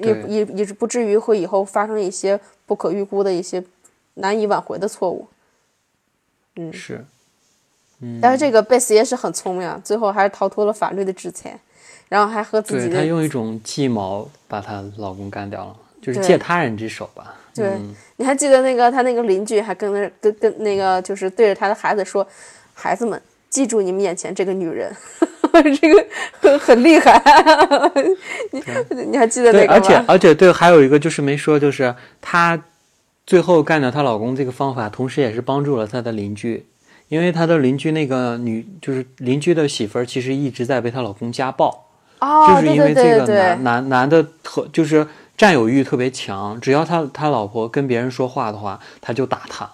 [0.00, 3.62] 也对也也不至于会以后发生一些不可预估的一些
[4.14, 5.26] 难以挽回的错误。
[6.56, 7.04] 嗯是，
[8.00, 11.58] 嗯，但是这个贝斯也是很聪明啊，最后还是逃脱了法律的制裁，
[12.08, 17.34] 然后还和自己的对她用一种计谋把她老公干掉了，就是借他人之手吧。
[17.54, 17.66] 对。
[17.66, 17.94] 嗯。
[18.18, 22.26] 你还记得那个他那个邻居还跟那跟跟那个就是对着他的孩子说，
[22.72, 24.90] 孩子们，记住你们眼前这个女人，
[25.78, 26.06] 这个
[26.40, 27.22] 很很厉害。
[28.52, 28.62] 你
[29.10, 29.74] 你还记得那，个吗？
[29.74, 32.58] 而且而且对，还有一个就是没说，就是她
[33.26, 36.64] 最后干掉她老公这个方法，同时也是帮助了她的邻居，
[37.08, 41.86] 因为她的邻居那个女，就是邻居的媳妇儿，其实一直在被她老公家暴，
[42.20, 43.36] 哦，就是因为对这个对对对。
[43.36, 45.06] 男男男的特就是
[45.36, 49.70] 占有欲特别强，只要他他老婆跟别人说话的话，他就打他。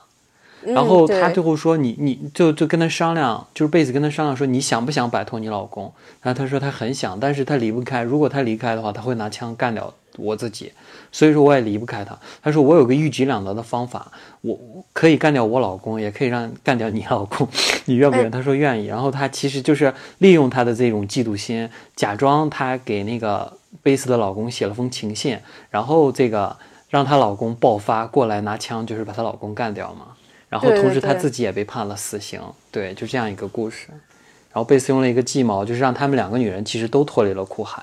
[0.65, 5.93] 然后他最后说你你就就跟他商量，就是贝斯跟他商量说你想不想摆脱你老公？
[6.21, 8.03] 然后他说他很想，但是他离不开。
[8.03, 10.73] 如果他离开的话，他会拿枪干掉我自己，
[11.11, 12.17] 所以说我也离不开他。
[12.41, 17.49] 他说我有个一举两得的方法，我我可以干掉我老公，也可以让干掉你老公，
[17.87, 18.29] 你愿不愿意？
[18.29, 18.87] 哎他说愿意。
[18.87, 25.39] 然后他其实就是利用他的这种嫉妒心，假装他给那个贝斯的老公写了封情信，
[25.71, 26.57] 然后这个
[26.89, 30.17] 让她老公爆发过来拿枪，就是把她老公干掉嘛。
[30.49, 32.41] 然后同时她自己也被判了死刑，
[32.71, 33.89] 对，就这样一个故事。
[33.91, 37.83] 然后贝斯用了一个计谋，就是让他们两个女人其实都脱离了苦海。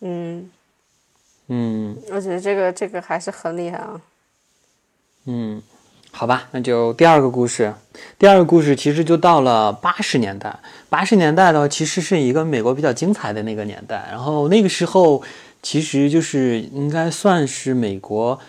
[0.00, 0.50] 嗯，
[1.48, 4.00] 嗯我觉得这个这个还是很厉害啊。
[5.26, 5.62] 嗯，
[6.10, 7.72] 好吧，那就第二个故事。
[8.18, 10.58] 第二个故事其实就到了八十年代。
[10.88, 14.08] 八十年代的话，其实是一个美国比较精彩的那个年代。
[14.10, 15.22] 然后那个时候，
[15.62, 18.40] 其实就是应该算是美国，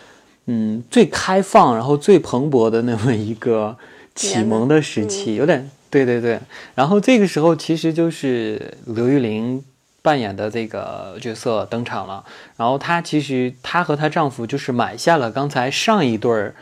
[0.47, 3.77] 嗯，最开放，然后最蓬勃的那么一个
[4.15, 6.39] 启蒙的时期，有点对对对。
[6.73, 9.63] 然后这个时候，其实就是刘玉玲
[10.01, 12.23] 扮演的这个角色登场了。
[12.57, 16.55] 然后她其实她和她丈夫就是买下了刚才上一对儿。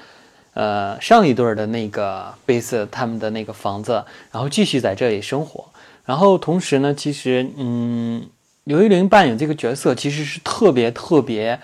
[0.57, 5.63] 呃，上一对儿的那个贝斯他们的那个房子，然后继续在这里生活。
[6.03, 8.27] 然后同时呢，其实嗯，
[8.63, 11.59] 刘玉玲扮演这个角色其实是特别特别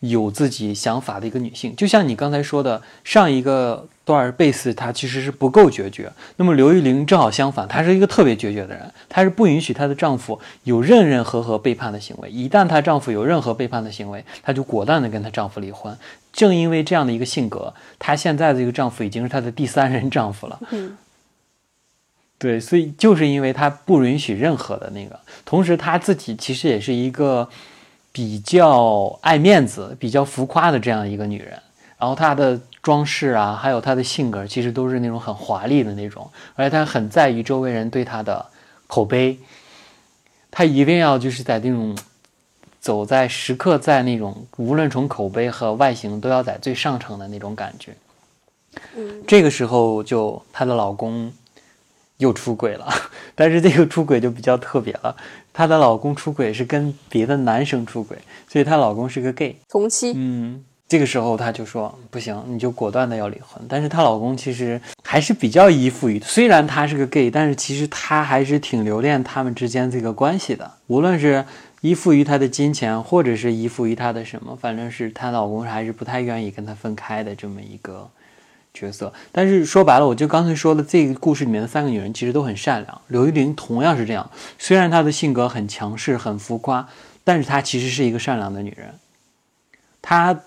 [0.00, 1.74] 有自己想法的一个女性。
[1.74, 12.30] 就像你刚才说的，上一个段儿贝斯她其实是不够决绝，那么刘玉玲正好相反，她是一个特别决绝的人，她是不允许她的丈夫有任任何何背叛的行为。
[12.30, 15.96] 一旦她丈夫有任何背叛的行为，她就果断的跟她丈夫离婚。
[16.32, 20.60] 正因为这样的一个性格，她现在的这个丈夫已经是她的第三任丈夫了。
[20.70, 20.96] 嗯，
[22.38, 27.48] 对，所以就是因为她不允许任何的那个，同时她自己其实也是一个
[28.18, 31.56] 比较爱面子、比较浮夸的这样一个女人。
[31.96, 38.44] 然后她的装饰啊，还有她的性格，其实都是那种很华丽的那种，而且她很在意周围人对她的
[38.88, 39.38] 口碑，
[40.50, 41.96] 她一定要就是在那种
[42.80, 47.94] 走在时刻在那种无论从口碑和外形都要在最上乘的那种感觉。
[49.28, 51.32] 这个时候就她的老公
[52.16, 52.88] 又出轨了，
[53.36, 55.16] 但是这个出轨就比较特别了，
[55.58, 58.16] 她的老公出轨是跟别的男生出轨，
[58.46, 59.56] 所以她老公是个 gay。
[59.68, 63.60] 同妻，嗯，这个时候她就说不行，你就果断的要离婚。
[63.68, 71.44] 但是她老公其实还是比较依附于，虽然他是个 gay，但是其实他还是挺留恋他们之间这个关系的，无论是
[71.80, 78.08] 依附于他的金钱，或者是依附于他的什么，反正是她老公还是不太愿意跟她分开的这么一个
[78.78, 79.12] 角色。
[79.32, 86.88] 但是说白了，我就刚才说的这个故事里面的三个女人其实都很善良，刘玉玲同样是这样，虽然她的性格很强势、很浮夸，
[87.24, 88.94] 但是她其实是一个善良的女人。
[90.00, 90.40] 她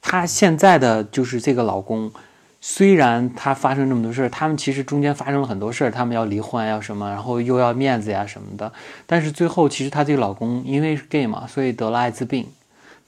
[0.00, 2.12] 她现在的就是这个老公，
[2.62, 8.70] 虽然他发生这么多事儿，他们其实中间发生了很多事儿，他们要离婚呀什么，然后又要面子呀什么的，
[9.06, 12.46] 但是最后其实她这个老公因为是 gay 嘛，所以得了艾滋病。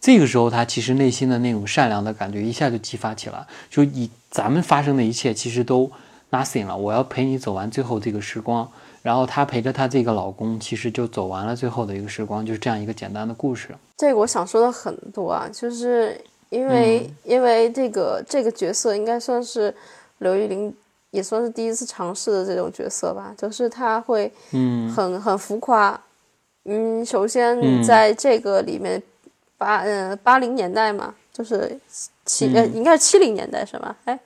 [0.01, 5.89] 这个时候，她其实内心的那种善良的感觉一下就激发起来，就以咱们发生的一切其实都
[6.33, 8.69] nothing 了，我要陪你走完最后这个时光。
[9.03, 13.69] 然后她陪着她这个老公，其实就走完了最后的一个时光，就是这样一个简单的故事。
[13.97, 16.19] 这个我想说的很多啊，就是
[16.51, 19.75] 因为、因为这个这个角色应该算是
[20.19, 20.73] 刘玉玲
[21.11, 26.01] 也算是第一次尝试的这种角色吧，就是她会嗯很很浮夸。
[26.65, 29.03] 嗯，首先嗯在这个里面，
[29.59, 31.77] 八呃八零年代嘛，就是
[32.25, 33.97] 七、呃嗯应该是七零年代是吧？
[34.05, 34.19] 哎，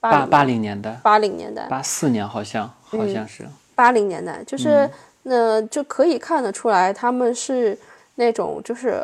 [0.00, 3.46] 八八零年代，八零年代，八四年好像好像是。
[3.74, 4.90] 八零年代，就是
[5.22, 7.78] 那、就可以看得出来，他们是
[8.16, 9.02] 那种就是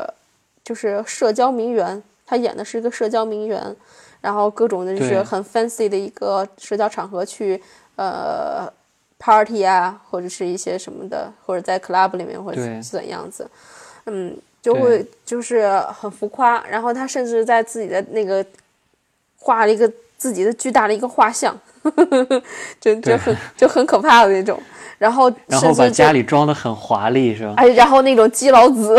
[0.65, 3.77] 就是社交名媛，他演的是一个社交名媛，
[4.21, 7.63] 然后各种的就是很 fancy 的一个社交场合去
[7.95, 8.67] 呃
[9.19, 13.49] party 啊，或者是一些什么的，或者在 club 里面或者怎样子，
[14.07, 18.43] 嗯，就会就是很浮夸，然后他甚至在自己的那个
[19.37, 21.55] 画了一个自己的巨大的一个画像，
[22.81, 24.59] 就就很就很可怕的那种，
[24.97, 27.53] 然后然后把家里装的很华丽，是吧？
[27.59, 28.97] 哎，然后那种基佬子，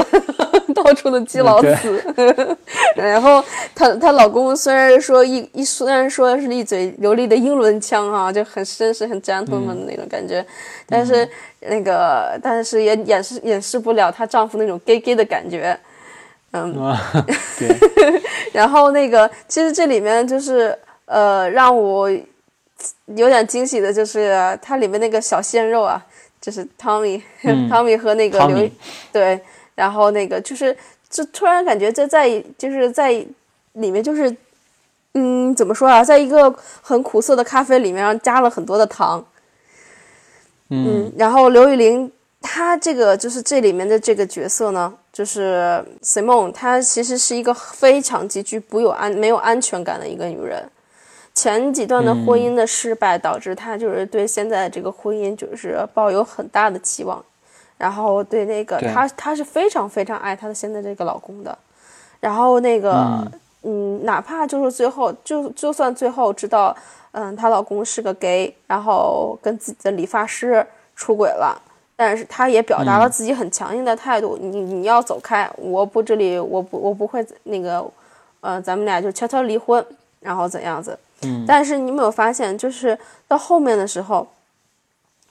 [0.76, 2.04] 到处的基劳斯。
[2.96, 10.46] 然后她她老公虽然说一一虽然说是一嘴流利的英伦腔哈，就很绅士很 gentleman 的那种感觉，
[10.88, 11.28] 但是
[11.62, 15.76] 那个但是也掩饰掩饰不了她丈夫那种 gay gay 的感觉。
[16.52, 16.74] 嗯，
[17.58, 17.68] 对。
[18.54, 22.10] 然后那个其实这里面就是呃让我
[23.16, 26.06] 有点惊喜的就是它里面那个小鲜肉啊。
[26.42, 27.24] 就是汤米，
[27.68, 28.70] 汤米和那个刘，
[29.12, 29.42] 对，
[29.76, 30.76] 然后那个就是，
[31.10, 33.12] 就突然感觉这在就是在
[33.74, 34.36] 里面就是，
[35.14, 39.26] 嗯，怎么说啊，在一个很苦涩的咖啡里面加了很多的糖，
[40.70, 42.12] 嗯，然后刘玉玲
[42.42, 50.70] 她这个就是这里面的这个角色呢，就是 Simone，她其实是一个非常极具不有安没有安全感的一个女人。
[51.34, 57.22] 前几段的婚姻的失败，导致她就是对现在这个婚姻就是抱有很大的期望，
[57.78, 61.58] 然后对那个她她是非常非常爱她的现在这个老公的，
[62.20, 63.26] 然后那个
[63.64, 66.76] 嗯，哪怕就是最后就就算最后知道
[67.12, 71.62] 嗯她老公是个 gay，然后跟自己的理发师出轨了，
[71.96, 77.86] 但是她也表达了自己很强硬的态度，你你要走开，我不这里我不我不会那个
[78.42, 79.86] 呃咱们俩就悄悄离婚，
[80.20, 80.98] 然后怎样子。
[81.48, 82.96] 但是你没有发现，就是
[83.28, 84.28] 到后面的时候，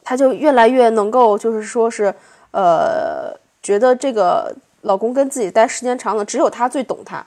[0.02, 2.12] 她就越来越能够，就是说是，
[2.54, 7.26] 呃，觉得这个老公跟自己待时间长了，只有她最懂他，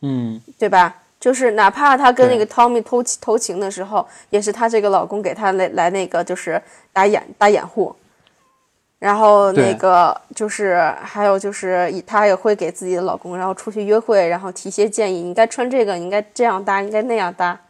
[0.00, 1.02] 嗯，对吧？
[1.20, 6.60] 就是哪怕她跟那个 Tommy 偷偷情的时候，也是她这个老公给她来来那个就是
[6.94, 7.94] 打掩打掩护。
[8.98, 17.60] 然后那个就是还有就是，她也会给自己的老公，然后出去约会，然后提些建议，你应该穿这个，你应该这样搭，应该那样搭，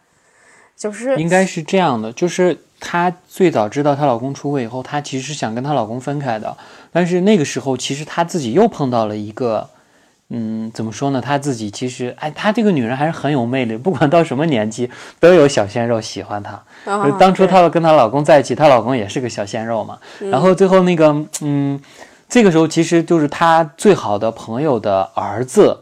[0.76, 2.12] 就是应该是这样的。
[2.12, 6.54] 就是她最早知道她老公出轨以后，她其实是想跟她老公分开的，
[6.92, 9.70] 但是那个时候其实她自己又碰到了一个。
[10.30, 11.20] 嗯，怎么说呢？
[11.20, 16.60] 她自己其实，哎，她这个女人还是很有魅力， 不管到什么年纪，都有小鲜肉喜欢她。
[17.18, 19.98] 当初她跟她老公在一起，她老公也是个小鲜肉嘛。
[20.30, 21.78] 然后最后那个，嗯，
[22.26, 25.78] 这个时候其实就是她最好的朋友的儿子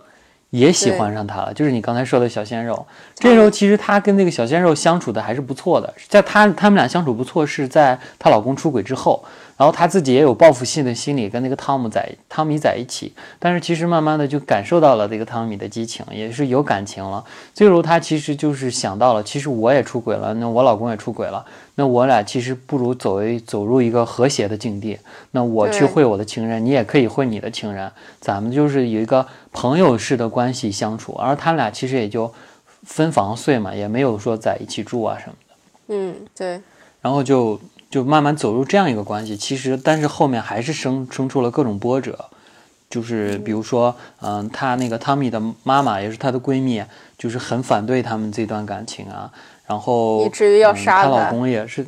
[0.53, 2.87] 也喜欢上她了，就是你刚才说的小鲜肉。
[3.15, 9.23] 这时候其实她跟那个小鲜肉相处的还是不错的，在她他们俩相处不错是在她老公出轨之后。
[9.57, 17.25] 然后他自己也有报复性的心理，跟那个汤姆在汤米在一起，但是其实慢慢的就感受到了这个汤米的激情，也是有感情了。
[17.55, 21.45] 最后他其实就是想到了，其实我也出轨了，那我老公也出轨了，
[21.77, 24.99] 那我俩其实不如走一走入一个和谐的境地。
[25.31, 27.88] 那我去会我的情人，你也可以会你的情人，
[28.21, 31.12] 咱们就是有一个朋友式的关系相处。
[31.12, 32.33] 而他们俩其实也就
[32.85, 35.55] 分房睡嘛，也没有说在一起住啊什么的。
[35.95, 36.61] 嗯，对。
[37.01, 37.61] 然后就。
[37.93, 42.19] 就慢慢走入这样一个关系，其实但是后面还是生生出了各种波折，
[42.89, 46.83] 就是比如说，嗯，她那个汤米的妈妈也是她的闺蜜，
[47.19, 49.31] 就是很反对他们这段感情啊，
[49.67, 51.87] 然后以至于要杀她老公也是，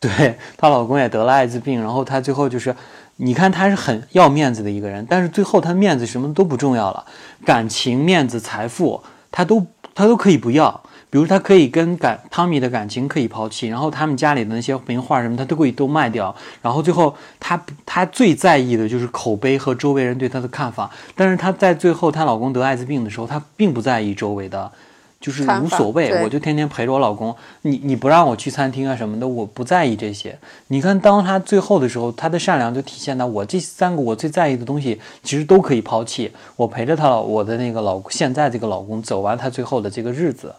[0.00, 2.74] 对她老公也得了艾滋病，然后她最后就是，
[3.16, 7.04] 你看她是很要面子的一个人，但是最后她面子什么都不重要了，
[7.44, 10.82] 感情、面子、财富，她都她都可以不要。
[11.14, 16.34] 比如他可以跟感汤米的感情可以抛弃，然后他们家里的那些名画什么，他都可以都卖掉。
[16.60, 20.90] 然后最后他他最在意的就是口碑和周围人对他的看法。
[21.14, 24.72] 但是他在最后她老公得艾滋病的时候，她并不在意周围的，
[25.20, 27.32] 就是无所谓，我就天天陪着我老公。
[27.62, 30.36] 你你不让我去餐厅啊什么的，我不在意这些。
[30.66, 36.32] 你看，当他最后的时候，他的善良就体现在我这三个我最在意的东西，其实都可以抛弃。
[36.56, 40.52] 我陪着他老我的那个老现在这个老公走完他最后的这个日子。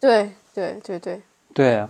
[0.00, 1.20] 对对对对
[1.54, 1.86] 对，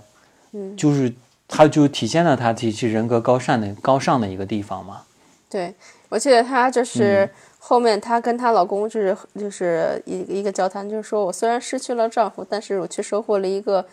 [0.52, 1.12] 嗯，就是
[1.46, 5.02] 他就体现了他其实人格高尚的高尚的一个地方嘛。
[5.50, 5.74] 对，
[6.08, 13.84] 我记得他就是后面她跟她老公就是就是一一个交谈，就是说我虽然失去了丈夫，但是我却收获了一个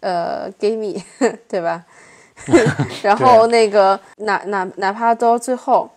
[0.00, 1.02] 呃 gay 蜜，
[1.46, 1.84] 对吧？
[3.02, 5.90] 然后那个哪哪哪怕到最后，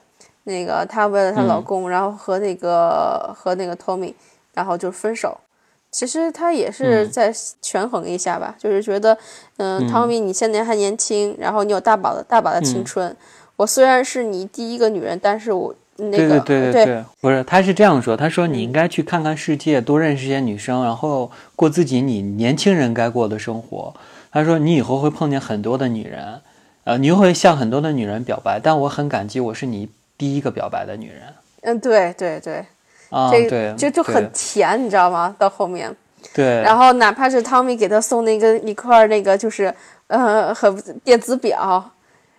[0.43, 4.13] 那个她为了她老公，然后和那个和那个 Tommy，
[4.53, 5.37] 然后就分手。
[5.97, 9.17] 其实他也是在权衡一下吧，就是觉得，
[9.57, 13.17] 嗯，汤米，你现在还年轻，然后你有大把的大把的青春。
[13.55, 23.91] 我虽然是你第一个女人，但是我那个对对对对，不是，他是这样说，他说你应该去看看世界，多认识一些女生，然后过自己你年轻人该过的生活。
[24.31, 26.41] 他说你以后会碰见很多的女人，
[26.83, 31.23] 呃，你又会向很多的女人表白，但我很感激我是你第一个表白的女人。
[31.61, 32.63] 嗯，对对对。
[33.09, 35.35] 啊，对，就就很甜，你知道吗？
[35.39, 35.93] 到后面，
[36.33, 39.73] 对，然后哪怕是汤米给他送那个一块那个，就是
[40.07, 41.89] 呃，很电子表，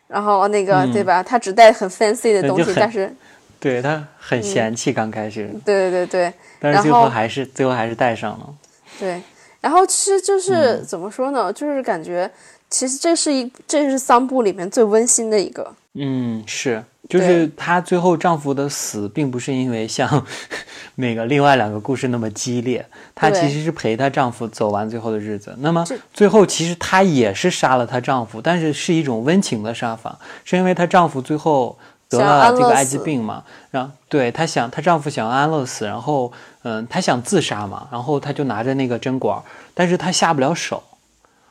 [0.07, 1.23] 然后那个对吧？
[1.23, 3.13] 他只带很 fancy 的东西，但是
[3.61, 8.55] 对他很嫌弃刚开始，对对对对，但是最后还是最后还是带上了。
[8.99, 9.21] 对，
[9.61, 12.31] 然后其实就是、怎么说呢，就是感觉
[12.71, 15.73] 其实这是一这是三部里面最温馨的一个。
[15.95, 20.27] 嗯，是，就是她最后丈夫的死，并不是因为像
[20.97, 22.85] 那个另外两个故事那么激烈，
[23.15, 25.55] 她其实是陪她丈夫走完最后的日子。
[25.61, 31.79] 那么最后其实她也是杀了她丈夫，但是是一种温情的杀法，是因为她丈夫最后
[32.11, 36.33] 得了这个艾滋病嘛，然后对她想她丈夫想安乐死，然后
[36.63, 39.43] 嗯，她想自杀嘛，然后她就拿着那个针管，
[39.73, 40.83] 但是她下不了手。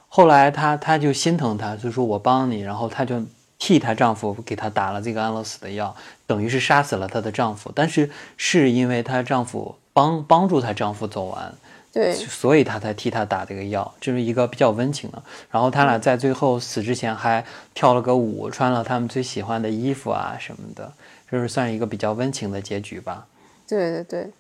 [0.10, 3.24] 后来她她就心疼她，就说我帮你，然后她就
[3.60, 5.96] 替她丈夫给她打了这个安乐死的药，
[6.26, 7.72] 等于是杀死了她的丈夫。
[7.74, 11.54] 但是是因为她丈夫帮帮助她丈夫走完，
[11.92, 15.24] 对所以她才替她打这个药，这是一个比较温情的。
[15.50, 17.44] 然后他俩在最后死之前还
[17.74, 20.92] 跳了个舞，穿了他们最喜欢的衣服啊什么的，
[21.32, 23.26] 就是算是一个比较温情的结局吧。
[23.68, 24.32] 对对对，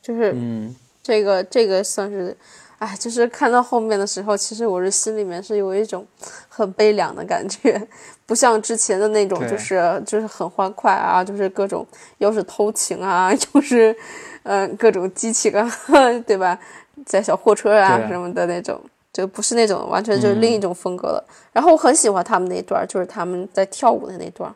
[0.00, 2.36] 就是嗯，这个这个算是，
[2.80, 6.06] 哎，就是看到后面的时候，其实我是心里面是有一种
[6.48, 7.80] 很悲凉的感觉，
[8.24, 11.86] 不像之前的那种，就是就是很欢快啊，就是各种
[12.18, 13.94] 又是偷情啊， 又是
[14.44, 15.70] 嗯、呃各种激情啊，
[16.26, 16.58] 对吧？
[17.04, 18.80] 在小货车啊什么的那种，
[19.12, 21.24] 就不是那种完全就是另一种风格了。
[21.52, 24.50] 然后我很喜欢他们那一段，就是他们在跳舞的那段，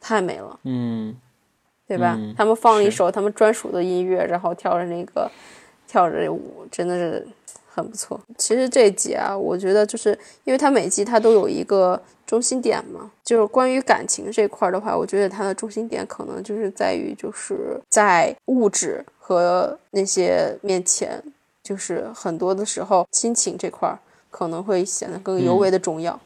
[0.00, 0.60] 太美了。
[0.64, 1.16] 嗯，
[1.88, 2.14] 对吧？
[2.18, 5.30] 嗯他们放了一首他们专属的音乐，然后跳着那个
[5.88, 7.26] 跳着舞，真的是
[7.72, 8.20] 很不错。
[8.36, 21.22] 其实这一集啊，我觉得就是因为它每集它都有一个中心点嘛，就是关于感情这块儿的话，我觉得它的中心点可能就是在于就是在物质和那些面前，
[21.62, 23.98] 就是很多的时候亲情这块儿
[24.30, 26.18] 可能会显得更尤为的重要，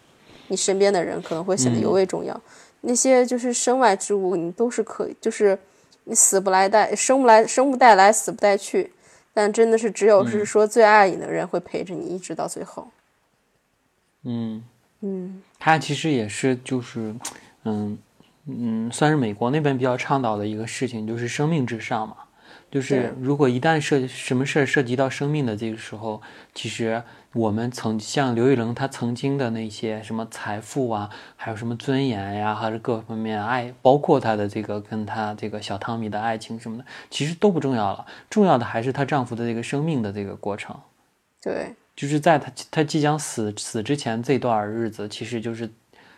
[0.48, 2.38] 你身边的人可能会显得尤为重要。
[2.86, 5.58] 那些就是身外之物，你都是可以，就是
[6.04, 8.92] 你死不来带，生不来，生不带来，死不带去。
[9.34, 12.88] 但真的是只有是说最爱你的人会陪着你一直到最后。
[14.22, 14.64] 嗯，
[15.00, 17.14] 嗯，他其实也是就是，
[17.64, 17.98] 嗯
[18.46, 22.16] 嗯，算是美国那边比较倡导的一个事情，就是生命至上嘛。
[22.74, 26.20] 就是如果一旦涉什么事儿涉及到生命的这个时候，
[26.52, 27.00] 其实
[27.32, 40.76] 我们曾像刘玉玲她曾经的那些什么财富啊，还有什么尊严呀，还是各方面爱，包括她的这个跟她这个小汤米的爱情什么的，其实都不重要了，重要的还是她丈夫的这个生命的这个过程。
[41.40, 45.70] 对，就是在她她即将死死之前这段日子，其实就是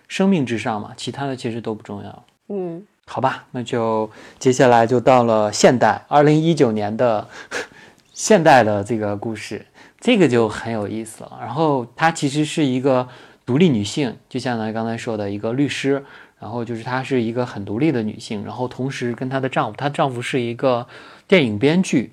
[0.09, 2.24] 生命至上嘛，其他的其实都不重要。
[2.48, 7.28] 嗯，好吧，那就接下来就到了现代，二零一九年的
[8.12, 9.64] 现代的这个故事，
[10.00, 11.38] 这个就很有意思了。
[11.40, 13.09] 然后她其实是一个
[13.46, 16.04] 独立女性，就像咱刚才说的一个律师，
[16.38, 20.86] 然后就是她是一个很独立的女性，然后同时跟她的丈夫，她丈夫是一个
[21.28, 22.12] 电影编剧，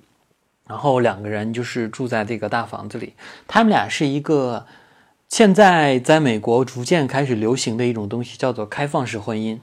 [0.67, 3.13] 然后两个人就是住在这个大房子里，
[3.47, 4.67] 他们俩是一个
[5.27, 9.59] 现在在美国逐渐开始流行的一种东西，叫做开放式婚姻。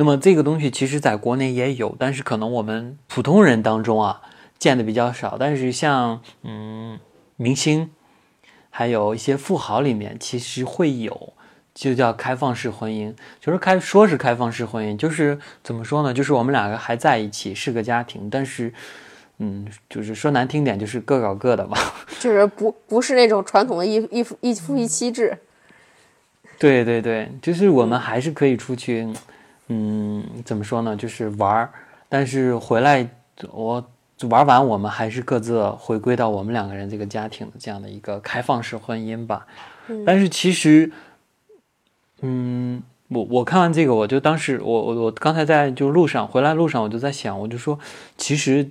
[0.00, 4.22] 那么这个东西其实在国内也有，但是可能我们普通人当中啊
[4.58, 5.36] 见的比较少。
[5.38, 6.98] 但是像嗯
[7.36, 7.90] 明星，
[8.70, 11.34] 还有一些富豪里面，其实会有，
[11.74, 13.14] 就叫开放式婚姻。
[13.40, 16.14] 就是开说是开放式婚姻，就是怎么说呢？
[16.14, 18.72] 就是我们两个还在一起，是个家庭，但是
[19.36, 21.76] 嗯，就是说难听点，就是各搞各的吧。
[22.18, 25.36] 就是不不是那种传统的一一夫一夫一妻制。
[26.58, 29.06] 对对对，就是我们还是可以出去，
[29.72, 30.96] 嗯，怎么说呢？
[30.96, 31.72] 就是玩儿，
[32.08, 33.08] 但是回来
[33.52, 33.88] 我
[34.28, 39.46] 玩完，我们还是各自回归到我们两个人这个家庭的这样的一个开放式婚姻吧。
[40.04, 40.90] 但是其实，
[42.20, 47.78] 嗯，我我看完这个，我就当时我我我刚才在就路上回来路上，我就在想，我就说，
[48.16, 48.68] 其实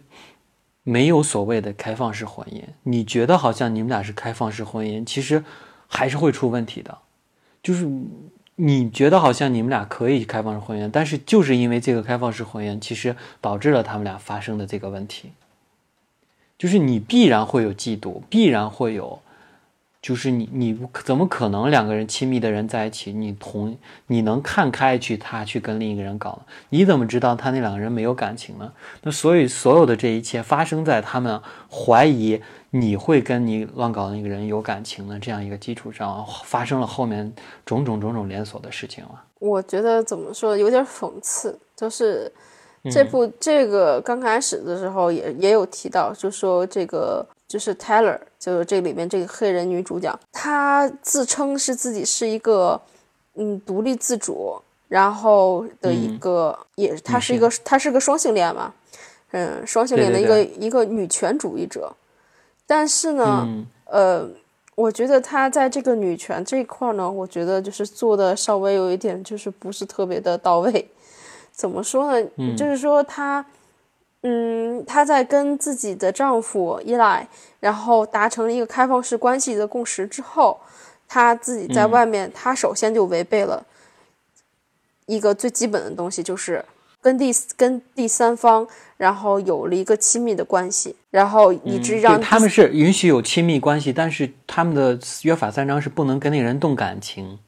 [0.84, 2.62] 没有所谓的开放式婚姻。
[2.84, 5.44] 你觉得好像你们俩是开放式婚姻，其实
[5.88, 6.98] 还是会出问题的。
[7.64, 7.90] 就是
[8.62, 15.32] 你觉得好像你们俩可以开放式婚姻，但是就是因为这个开放式婚姻，其实导致了他们俩发生的这个问题。
[16.58, 19.22] 就是你必然会有嫉妒，必然会有，
[20.02, 26.42] 就是你你怎么可能两个人亲密的人在一起，你同你能看开去他去跟另一个人搞？
[26.68, 28.74] 你怎么知道他那两个人没有感情呢？
[29.04, 31.42] 那所以所有的这一切发生在他们
[31.72, 32.42] 怀疑
[32.72, 37.34] 你会跟你乱搞的那个人有感情的这样一个基础上，发生了后面
[37.66, 39.24] 种种种种连锁的事情了。
[39.40, 42.32] 我觉得怎么说，有点讽刺，就是
[42.92, 52.80] 这部、这个刚开始的时候也也有提到，就说这个就是 Taylor，就是这里面这个黑人女主角，她自称是自己是一个
[53.36, 58.74] 嗯独立自主，然后的一个，也她是一个她是个双性恋嘛，
[59.32, 61.92] 嗯，双性恋的一个一个女权主义者，
[62.70, 63.48] 但是呢，
[63.86, 64.30] 呃，
[64.76, 70.88] 我觉得他在这个女权这一块呢，我觉得就是做的稍微有一点就是不是特别的到位。
[71.52, 72.30] 怎么说呢？
[72.56, 73.44] 就是说她，
[74.22, 77.28] 嗯，她在跟自己的丈夫依赖，
[77.60, 80.60] 然后达成了一个开放式关系的共识之后，
[81.08, 83.66] 她自己在外面，她首先就违背了
[85.08, 86.64] 一个最基本的东西，就是
[87.02, 97.40] 跟第跟第三方，然后有了一个亲密的关系，然后以至于让他们是允许有亲密关系，但是他们的约法三章是不能跟那个人动感情。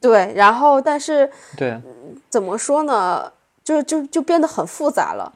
[0.00, 1.80] 对，然后但是对，
[2.28, 3.30] 怎么说呢？
[3.62, 5.32] 就就就变得很复杂了，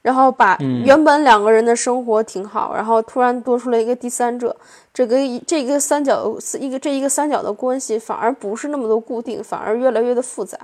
[0.00, 4.56] 然后把原本两个人的生活挺好，然后突然多出了一个第三者，
[4.94, 10.58] 这个这个三角一个这一个三角的关系反而不是那么多固定，反而越来越的复杂，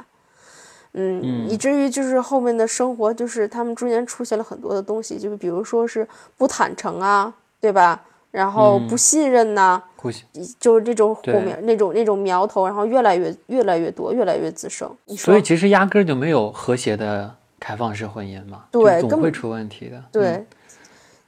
[0.95, 8.03] 嗯，以至于就是后面的生活就是他们中间出现了很多的东西，就是比如说是不坦诚啊，对吧？
[8.31, 9.83] 然后不信任呐，
[10.59, 14.91] 就是这种火苗，那种那种苗头，然后越来越越来越多，越来越滋生。
[15.09, 20.03] 所以其实压根儿就没有和谐的开放式婚姻嘛，对，总会出问题的。
[20.11, 20.47] 对，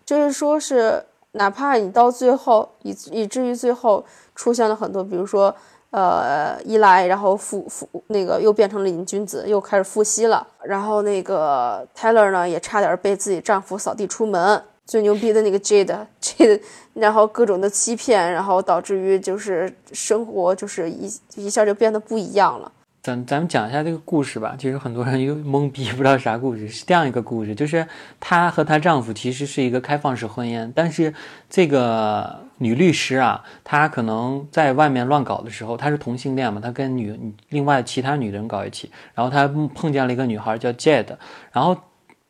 [0.06, 4.02] 就是说是哪怕你到最后，以以至于最后
[4.34, 5.54] 出现了很多，比如说
[5.94, 14.60] 呃依赖，然后复复那个又变成了瘾君子，又开始复吸了，然后那个 Taylor 呢也差点被自己丈夫扫地出门。
[14.86, 16.60] 最牛逼的那个 Jade，Jade，
[16.92, 22.70] 然后各种的欺骗，然后导致于就是生活就是一一下就变得不一样了。
[23.02, 24.54] 咱咱们讲一下这个故事吧。
[24.58, 26.68] 其实很多人又懵逼，不知道啥故事。
[26.68, 27.86] 是这样一个故事，就是
[28.20, 31.14] 她和她丈夫其实是一个开放式婚姻，但是
[31.48, 41.16] 这个女律师啊，她可能在外面乱搞的时候，她是同性恋嘛，她跟女另外其他女人搞一起，然后她碰见了一个女孩叫 Jade，
[41.52, 41.76] 然后。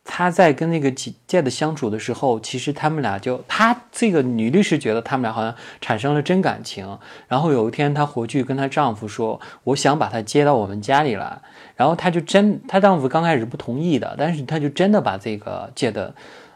[0.07, 6.99] 她在跟那个 Jade 相处的时候，其实他们俩就，她这个女律师觉得他们俩好像产生了真感情。
[7.27, 11.41] 然后有一天，她回去跟她丈夫说：“我想把她接到我们家里来。”
[11.75, 16.15] 然后她就真，她丈夫刚开始不同意的，但是她就真的把这个借的。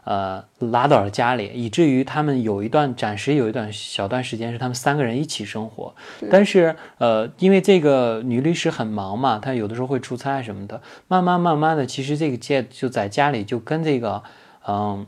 [0.09, 5.93] 呃，拉到了家里，以至于他们有一段暂时有一段小段时间是他们三个人一起生活。
[6.31, 10.81] 但是，呃，因为这个女律师很忙嘛，她有的时候会出差什么的。
[11.07, 14.23] 慢慢慢慢的，其实这个姐就在家里就跟这个，
[14.67, 15.05] 嗯，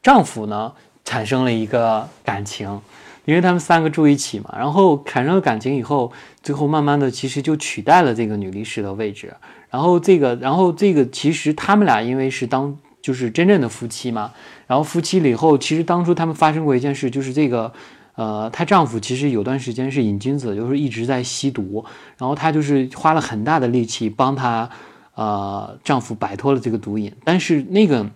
[0.00, 0.72] 丈夫呢
[1.04, 2.80] 产生了一个感情，
[3.24, 4.54] 因为他们三个住一起嘛。
[4.56, 6.12] 然后产生了感情以后，
[6.44, 9.34] 最后慢慢的其实就取代了这个女律师的位置。
[9.68, 12.78] 然后这个，然后这个其实他们俩因为是当。
[13.04, 14.32] 就是真正的夫妻嘛，
[14.66, 17.70] 然后夫妻了以后，其实当初他们发生过一件事，就是这个，
[18.14, 21.84] 呃，她丈夫其实有段时间是瘾君子，就是一直在吸毒，
[22.16, 24.70] 然后她就是花了很大的力气帮她，
[25.16, 28.08] 呃，丈夫摆脱了这个毒瘾，但是那个，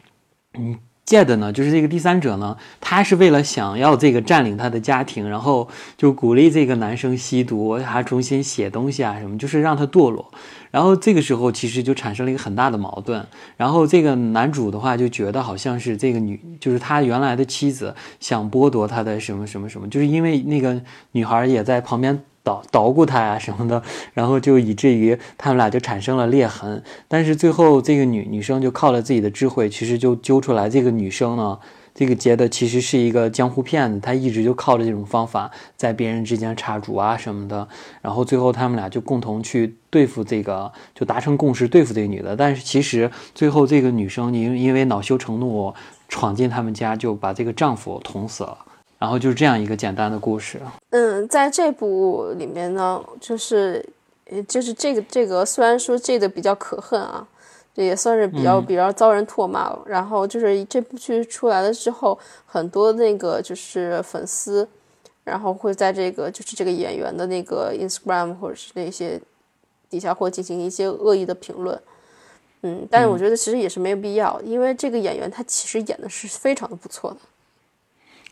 [0.55, 0.79] 嗯。
[1.09, 10.31] 借的呢，就是这个第三者呢，他是为了想要这个占领他的家庭，然后就鼓励这个男生吸毒，还重新写东西啊什么，就是让他堕落。
[10.71, 13.27] 然后这个时候其实就产生了一个很大的矛盾。
[13.57, 20.79] 然后这个男主的话就觉得好像是这个女，就是他原来的妻子想剥夺他的什么什么什么，就是因为那个
[21.13, 22.23] 女孩也在旁边。
[22.49, 23.83] 捣捣鼓他呀什么的，
[24.15, 26.83] 然后就以至于他们俩就产生了裂痕。
[27.07, 31.59] 但是最后这个女女生就靠了自己的智慧，其实就揪出来这个女生呢，
[31.95, 37.69] 这个杰的其实是一个江湖骗子，他一直就靠着这种方法在别人之间插足啊什么的。
[38.01, 42.35] 然后最后他们俩就共同去对付这个，就达成共识对付这个女的。
[42.35, 45.75] 但是其实最后这个女生因因为恼羞成怒，
[46.09, 48.57] 闯进他们家就把这个丈夫捅死了。
[48.99, 50.59] 然后就是这样一个简单的故事。
[50.91, 53.87] 嗯，在这部里面呢，就是，
[54.49, 57.27] 就是这个这个，虽然说这个比较可恨啊，
[57.75, 59.83] 这也算是比较比较遭人唾骂了。
[59.87, 64.67] 然后就是这部剧出来了之后，很多那个就是粉丝，
[65.25, 69.21] 然后会在这个就是这个演员的那个 Instagram 或者是那些
[69.91, 71.79] 底下会进行一些恶意的评论。
[72.63, 77.19] 嗯，但是我觉得其实也是没有必要，因为这个演员他其实演的是非常的不错的。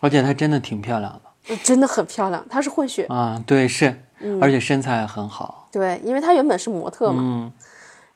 [0.01, 1.26] 而且她真的挺漂亮的，
[1.63, 2.45] 真的很漂亮。
[2.49, 3.95] 她是混血啊，对，是，
[4.41, 5.69] 而且身材很好。
[5.71, 7.53] 对，因为她原本是模特嘛，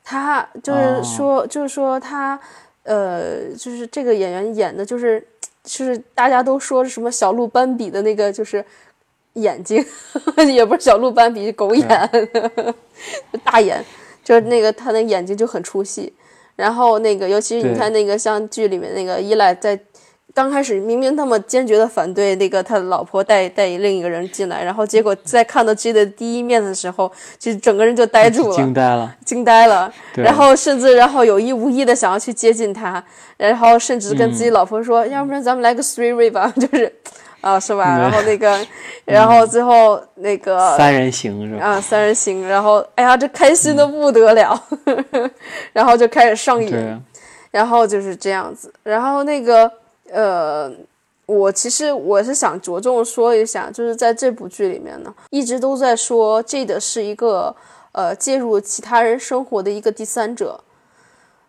[0.03, 2.39] 她就是说，就是说她，
[2.83, 5.24] 呃，就是这个演员演的，就是
[5.62, 8.64] 就是大家都说什么小鹿斑比的那个，就是
[9.35, 9.85] 眼睛，
[10.53, 11.89] 也不是小鹿斑比，狗眼，
[13.45, 13.85] 大眼，
[14.24, 16.12] 就是那个她的眼睛就很出戏。
[16.57, 19.78] 然后那个，尤其是你看那个像剧里面那个依赖在。
[20.35, 29.93] 刚开始明明那么坚决的反对那个他老婆带带另一个人进来，然后结果在看到 J 的第一面的时候，就整个人就呆住了，惊呆了，惊呆了。
[30.14, 33.03] 然后甚至然后有意无意的想要去接近他，
[33.37, 36.93] 然后甚至跟自己老婆说，要不然咱们来个 three way 吧， 就是。
[37.43, 37.97] 啊，是吧？
[37.97, 38.61] 然后那个，
[39.07, 41.64] 然后最后那个三人行是吧？
[41.64, 42.47] 啊，三人行。
[42.47, 44.62] 然后，哎呀，这开心的不得了，
[45.72, 47.01] 然后就开始上瘾，
[47.51, 48.70] 然后就是这样子。
[48.83, 49.72] 然后那个，
[50.13, 50.73] 呃，
[51.27, 57.55] 我其实我是想着重说一下，就是在这部剧里面呢，一直都在说这个是一个
[57.93, 60.63] 呃介入其他人生活的一个第三者，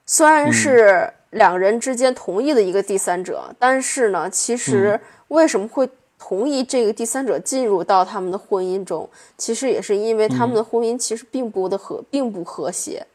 [0.06, 5.00] 虽然是两人之间同意的一个第三者，但是呢，其实。
[5.32, 5.88] 为什么会
[6.20, 9.10] 同意这个第三者进入到他们的婚姻中？
[9.38, 13.08] 其实也是因为他们的婚姻其实并不的和并不和谐，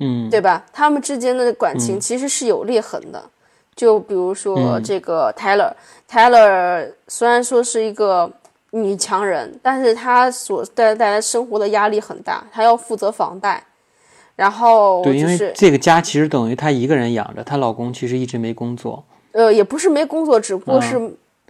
[0.00, 0.66] 嗯，对吧？
[0.70, 3.30] 他们之间的感情其实是有裂痕的。
[3.78, 8.28] 就比如说这个 Taylor，Taylor 虽然说是一个
[8.72, 13.62] 女强人，但是她所带带来生活的压力很大，她要负责房贷，
[14.34, 19.04] 然后对，因为这个家其实等于她一个人养着，她老公其实一直没工作。
[19.30, 20.98] 呃，也不是没工作，只不过是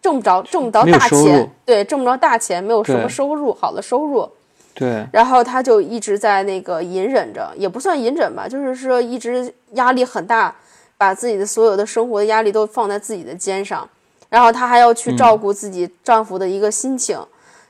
[0.02, 1.50] 挣不着，挣不着大钱。
[1.64, 4.28] 对，挣不着大钱，没有什么收入，好的收入。
[4.74, 5.06] 对。
[5.10, 10.54] 然后他就一直在那个隐忍着，也不算隐忍吧，就是说一直压力很大，
[10.98, 13.88] 把自己的所有的生活的压力都放在自己的肩上。
[14.28, 17.18] 然后她还要去照顾自己丈夫的一个心情，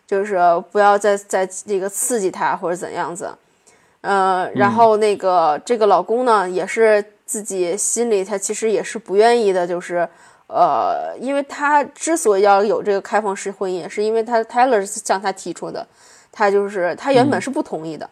[0.04, 0.36] 就是
[0.72, 3.30] 不要再再这个刺激他或者怎样子。
[4.00, 7.04] 呃，然后那个这个老公呢，也是。
[7.28, 10.08] 自己心里，他其实也是不愿意的，就是，
[10.46, 15.86] 呃，因为他之所以要有这个开放式婚姻，是因为他 Taylor 向他提出的，
[16.32, 18.08] 他就是他原本是不同意的，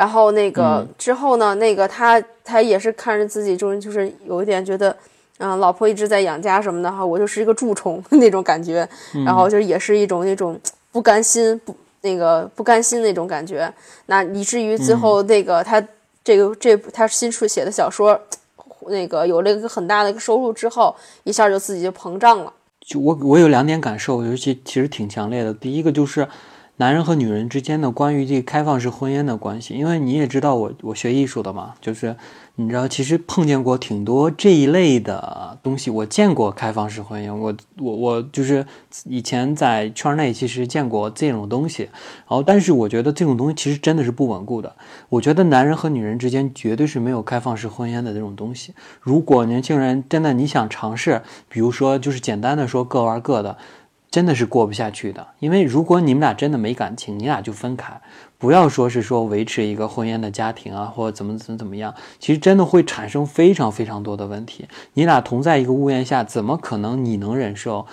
[0.00, 4.96] 然后那个之后呢，那个他他也是看着自己就是就是有一点觉得，
[5.36, 8.88] 嗯，老婆一直在养家什么的哈，我就是一个蛀虫 那种感觉，
[9.26, 10.58] 然后就也是一种那种
[10.90, 13.70] 不甘心不那个不甘心那种感觉，
[14.06, 15.84] 那以至于最后那个他。
[16.22, 18.20] 这个这他新出写的小说，
[18.88, 20.94] 那个有了一个很大的一个收入之后，
[21.24, 22.52] 一下就自己就膨胀了。
[22.78, 25.52] 就我我有两点感受，尤其其实挺强烈的。
[25.54, 26.28] 第一个就是，
[26.80, 32.16] 男人和女人之间的关于这个开放式婚姻的关系，因为你也知道我我学艺术的嘛，就是。
[32.56, 35.90] 你知道，其实碰见过挺多这一类的东西。
[35.90, 38.66] 我见过开放式婚姻，我我我就是
[39.06, 41.84] 以前在圈内其实见过这种东西。
[41.84, 41.92] 然
[42.26, 44.76] 后，但是我觉得这种东西其实真的是不稳固的。
[45.08, 48.74] 我觉得男人和女人之间绝对是没有开放式婚姻的这种东西。
[49.00, 53.56] 如果年轻人真的你想尝试，比如说就是简单的说各玩各的，
[54.10, 55.26] 真的是过不下去的。
[55.38, 58.00] 因为如果你们俩真的没感情，你俩就分开。
[58.38, 64.66] 不要说是说维持一个婚姻的家庭啊，或者怎么怎么怎么样，其实真的会产生非常非常多的问题。
[64.94, 67.86] 你俩同在一个屋檐下，怎么可能你能忍受，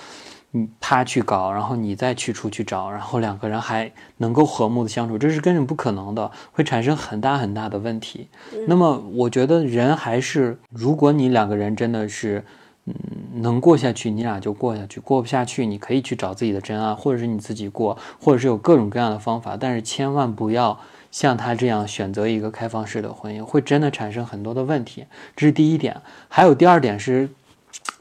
[0.51, 8.29] 你他去搞，然后你再去出去找，然后两个人还能够和睦的相处，这是根本不可能的，会产生很大很大的问题。
[8.67, 12.45] 那么我觉得人还是，如果你两个人真的是。
[12.89, 19.57] 嗯，能过下去，你俩就过下去；过不下去，你可以去找自己的真爱，或者是你自己过，或者是有各种各样的方法。
[19.57, 20.79] 但是千万不要
[21.11, 25.05] 像他这样选择一个开放式的婚姻，会真的产生很多的问题。
[25.35, 26.01] 这是第一点。
[26.29, 27.29] 还有第二点是，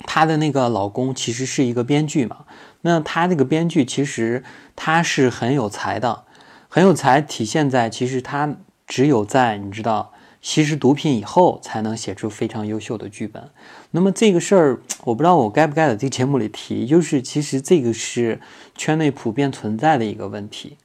[0.07, 2.45] 她的那个老公其实是一个编剧嘛。
[2.83, 4.45] 那他那个编剧其实
[4.77, 6.23] 他是很有才的，
[6.69, 8.55] 很有才，体现在其实他
[8.87, 10.13] 只有在你知道。
[10.47, 13.51] 吸食毒品以后，才能写出非常优秀的剧本。
[13.91, 18.41] 那么这个事儿，我不知道我该不该在这个节目里提，就是其实这个是
[18.77, 20.77] 圈内普遍存在的一个问题，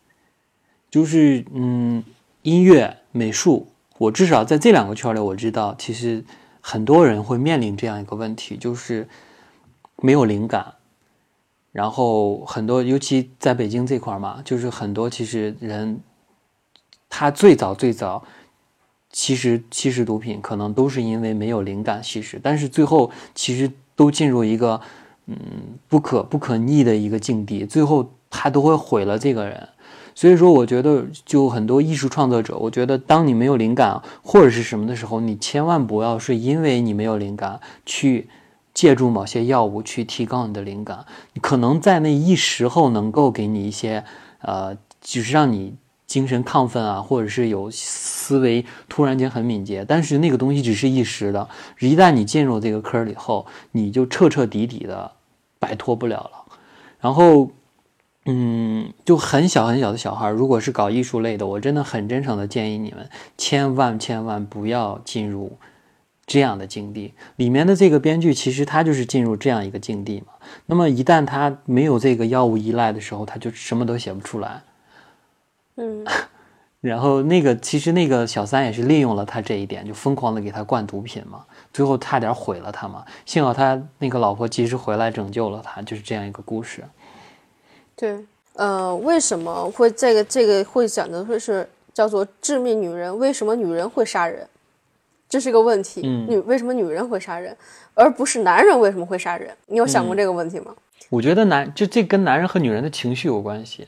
[0.90, 2.04] 就是嗯，
[2.42, 3.68] 音乐、美术，
[4.00, 6.26] 我至少在这两个圈里，我知道其实
[6.60, 9.08] 很多人会面临这样一个问题，就是
[9.98, 10.74] 没有灵感。
[11.72, 16.00] 然后很多，尤其在北京这块嘛，就是很多其实人，
[17.08, 18.26] 他最早最早。
[19.12, 24.80] 其实吸食毒品可能都是因为没有灵感吸食，但是最后其实都进入一个
[25.28, 25.36] 嗯
[25.90, 29.68] 不可不可逆的一个境地，最后他都会毁了这个人。
[30.16, 38.30] 所以说，我觉得就很多艺术创作者，我觉得当你没有灵感或者是什么的时候，你千万不要是因为你没有灵感去
[38.74, 41.06] 借助某些药物去提高你的灵感，
[41.42, 44.04] 可能在那一时候能够给你一些
[44.40, 45.76] 呃，就是让你。
[46.12, 51.48] 精神亢奋啊，或者是有思维突然间很敏捷，但是那个东西只是一时的。
[51.80, 55.14] 一旦你进入这个坑以后，你就彻彻底底的
[55.58, 56.32] 摆脱不了了。
[57.00, 57.52] 然后，
[58.26, 65.58] 嗯，就很小很小的小孩，如果是搞艺术类的，我真的很真诚的建议你们，千万千万不要进入
[66.26, 67.14] 这样的境地。
[67.38, 70.34] 里面的这个编剧其实他就是进入这样一个境地嘛。
[70.66, 74.64] 那么一旦他没有这个药物依赖的时候，他就什么都写不出来。
[75.82, 76.06] 嗯，
[76.80, 83.04] 然后那个其实那个小三也是利用了他这一点，就疯狂的给他灌毒品嘛，最后差点毁了他嘛。
[83.26, 86.84] 幸好他那个老婆及时回来拯救了他，就是这样一个故事。
[87.96, 88.24] 对，
[88.54, 93.18] 呃，为什么会这个这个会讲的会是叫做致命女人？
[93.18, 94.48] 为什么女人会杀人？
[95.28, 96.02] 这是个问题。
[96.04, 97.56] 嗯女为什么女人会杀人，
[97.94, 99.56] 而不是男人为什么会杀人？
[99.68, 100.76] 你有想过这个问题吗？
[101.10, 103.88] 我觉得男就这跟男人和女人的情绪有关系。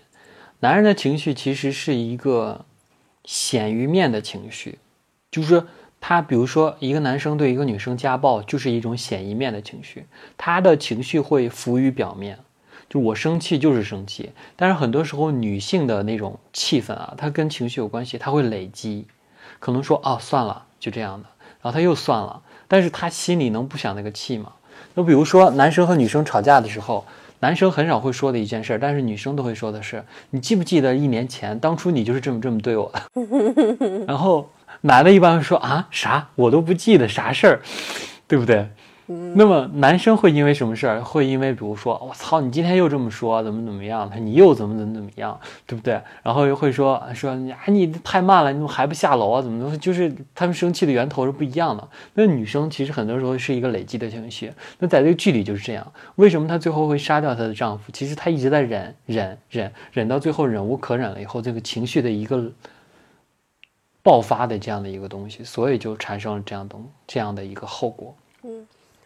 [0.63, 2.63] 男人的情绪其实是一个
[3.25, 4.79] 显于面的情绪，
[5.29, 5.65] 就是
[5.99, 10.05] 他比如说一个男生对一个女生家暴，就是一种显于面的情绪，
[10.37, 12.39] 他的情绪会浮于表面。
[12.89, 19.05] 就我生气就是生气，但是很多时候女性的那种气氛啊，它跟情绪有关系，它会累积，
[19.59, 21.27] 可能说哦算了就这样的，
[21.61, 24.53] 然后他又算了，但是他心里能不想那个气吗？
[24.95, 27.05] 就比如说男生和女生吵架的时候，
[27.43, 33.01] 男生很少会说的一件事，但是女生都会说的是，你记不记得一年前当初你就是这么这么对我的？
[34.07, 37.59] 然后男的一般会说啊啥我都不记得啥事儿，
[38.29, 38.65] 对不对？
[39.05, 41.03] 那么男生会因为什么事儿？
[41.03, 44.09] 会因为比如说我操你今天又这么说，怎么怎么样？
[44.21, 45.37] 你又怎么怎么怎么样，
[45.67, 46.01] 对不对？
[46.23, 47.37] 然后又会说说啊
[47.67, 49.41] 你太慢了，你怎么还不下楼啊？
[49.41, 49.77] 怎么怎么？
[49.77, 51.85] 就是他们生气的源头是不一样的。
[52.13, 54.53] 那女生其实很多时候是一个累积的情绪。
[54.79, 55.91] 那在这个剧里就是这样。
[56.15, 57.91] 为什么她最后会杀掉她的丈夫？
[57.91, 62.49] 其实她一直在忍忍忍忍到最后忍无可忍了以后，这个情绪的一个
[64.01, 68.15] 爆发的这样的一个东西，所以就产生了这样东这样的一个后果。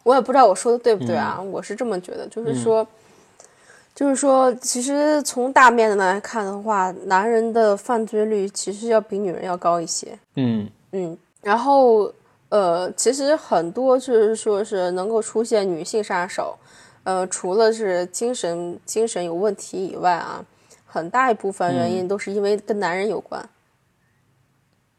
[0.07, 2.87] 我也不知道我说的对不对啊，我是这么觉得，就是说，
[3.93, 10.17] 就是说，其实从大面的来看的话，男人的犯罪率其实要比女人要高一些。
[10.35, 10.69] 嗯。
[10.93, 12.09] 嗯，然后
[12.47, 16.57] 呃，其实很多就是说是能够出现女性杀手，
[17.03, 20.41] 呃，除了是精神精神有问题以外啊，
[20.85, 23.49] 很大一部分原因都是因为跟男人有关，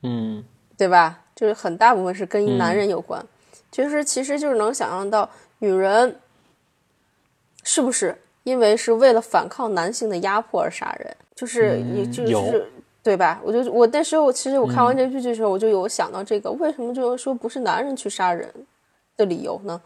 [0.03, 0.45] 嗯。
[0.77, 1.19] 对吧？
[1.35, 3.25] 就是很大部分是跟男人有关。
[3.71, 6.17] 其实其实就是能想象到女人
[7.65, 12.67] 是不是因为是为了反抗男性的压迫而杀人，就是也就是。
[13.01, 13.41] 对吧？
[13.43, 18.53] 我就我那时候，其实我看完这部剧的时候，我就有想到这个，为什么就是说不是男人去杀人
[19.17, 19.81] 的理由呢？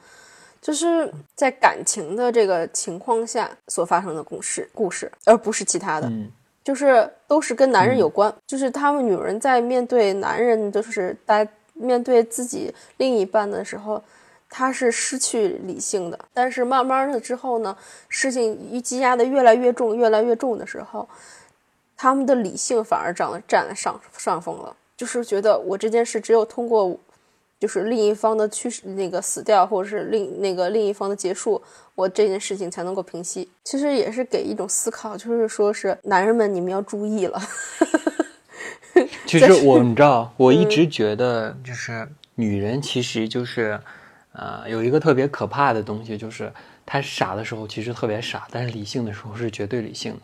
[0.61, 6.33] 就是在感情的这个情况下所发生的故事，故事，而不是其他的，嗯
[6.65, 8.35] 就是都是跟男人有关。
[8.45, 11.47] 就是他们女人在面对男人，就是在
[11.83, 14.03] 面对自己另一半的时候，
[14.49, 16.19] 他是失去理性的。
[16.33, 17.77] 但是慢慢的之后呢，
[18.09, 21.09] 事情一积压的越来越重，越来越重的时候，
[21.97, 26.97] 他们的理性反而占了占了上上风了，就是觉得我这件事只有通过，
[27.59, 31.63] 就是另一方的去那个死掉，或者是另那个另一方的结束，
[31.95, 33.49] 我这件事情才能够平息。
[33.65, 37.41] 其实也是给一种思考，就是说是男人们你们要注意了。
[39.27, 43.81] 其实我你知道， 我一直觉得就是女人其实就是，
[44.33, 46.53] 呃，有一个特别可怕的东西，就是
[46.85, 50.21] 她傻的时候其实特别傻，但是理性的时候是绝对理性的。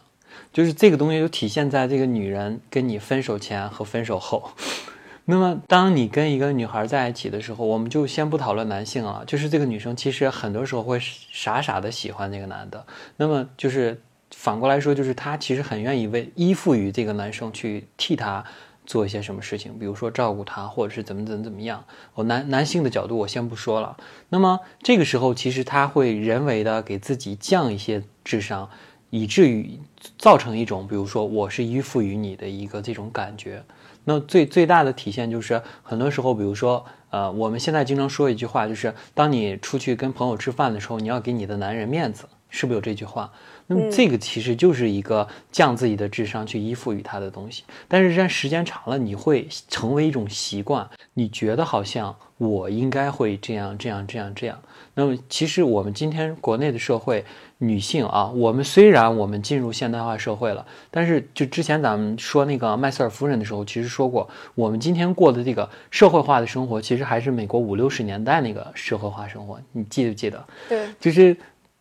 [0.53, 4.51] 就是这个东西就体现在这个女人跟你分手前和分手后。
[5.31, 12.83] 那么，当你跟一个女孩在一起的时候，我们就先不讨论男性了，就是这个女生其实很多时候会傻傻的喜欢那个男的。
[13.19, 14.01] 那么就是
[14.31, 18.45] 反过来说，就是她其实很愿意为依附于这个男生去替他
[18.87, 21.85] 做一些什么事情，比如说照顾他，或者是怎么怎么怎么样。
[22.15, 23.97] 我男男性的角度我先不说了。
[24.31, 28.71] 那么这个时候，其实他会人为的给自己降一些智商，
[29.11, 29.79] 以至于
[30.17, 33.63] 造成一种，比如说我是依附于你的一个这种感觉。
[34.05, 43.31] 那最最大的体现就是，很多时候，比如说，呃，我们现在经常说一句话，就是当你出去跟朋友吃饭的时候，你要给你的男人面子，是不是有这句话？
[43.69, 47.63] 那么这个其实就是一个降自己的智商去依附于他的东西。
[47.87, 54.59] 但是这时间长了，你会成为一种习惯，你觉得好像我应该会这样这样这样这样。
[54.95, 57.25] 那么其实我们今天国内的社会，
[57.59, 70.45] 女性啊，我们虽然我们进入现代化社会了，但是就之前咱们说那个麦瑟尔夫人的时候，其实说过，我们今天过的这个社会化的生活，其实还是美国五六十年代那个社会化生活，你记不记得？
[70.69, 71.37] 对，就是，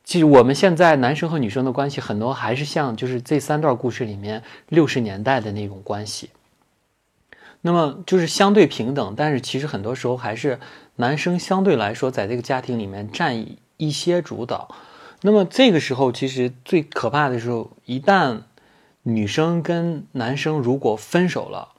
[0.08, 6.30] 其实我们现在男生和女生的关系很多还是像就是这三段故事里面六十年代的那种关系。
[7.60, 10.62] 那么就是相对平等，但是其实很多时候还是
[10.96, 13.46] 男生相对来说在这个家庭里面占
[13.76, 14.74] 一些主导。
[15.24, 18.44] 那么这个时候其实最可怕的时候，一旦
[19.04, 21.74] 女生跟男生如果分手了，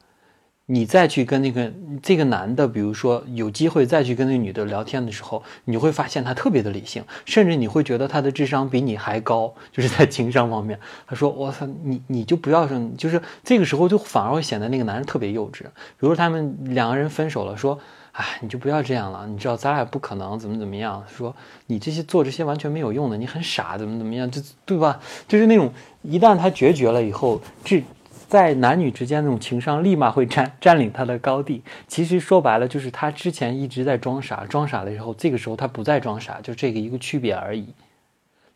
[0.71, 10.79] 你再去跟那个这个男的，比如说有机会再去跟那女的聊天的时候，你会发现他特别的理性，甚至你会觉得他的智商比你还高，就是在情商方面。
[11.07, 15.63] 他说：“我操，你你就不要说，就是这个时候就反而会显得那个男人特别幼稚。
[15.63, 17.81] 比如说他们两个人分手了，说，
[18.13, 21.03] 哎，你就不要这样了，你知道咱俩不可能怎么怎么样。
[21.09, 21.35] 说
[21.69, 25.01] 你这些做这些完全没有用的，你很傻，怎么怎么样，就对吧？
[25.27, 27.83] 就是那种一旦他决绝了以后，这。”
[28.29, 31.63] 在男女之间那种情商立马会占占领他的高地。
[31.89, 37.75] 其实说白了，就是他之前一直在装傻，装傻了以后，这个时候他不再装傻，就这个一个区别而已。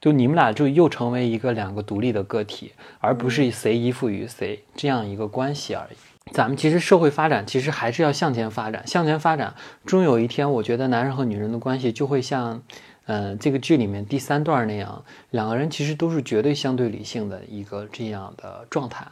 [0.01, 5.97] 就你们俩就又成为一个两个独立的个体，而不是谁依附于谁这样一个关系而已。
[6.33, 9.55] 咱们其实社会发展其实还是要向前发展，向前发展，
[9.87, 12.63] 终有一天，我觉得男人和女人的关系就会像，
[13.07, 19.07] 嗯，这个剧里面第三段那样，两个人其实都是绝对相对理性的一个这样的状态。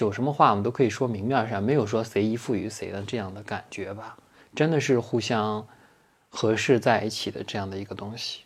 [0.00, 4.16] 有什么话我们都可以说明面上，没有说谁依附于谁的这样的感觉吧？
[4.54, 5.66] 真的是互相
[6.28, 8.42] 合适在一起的这样的一个东西。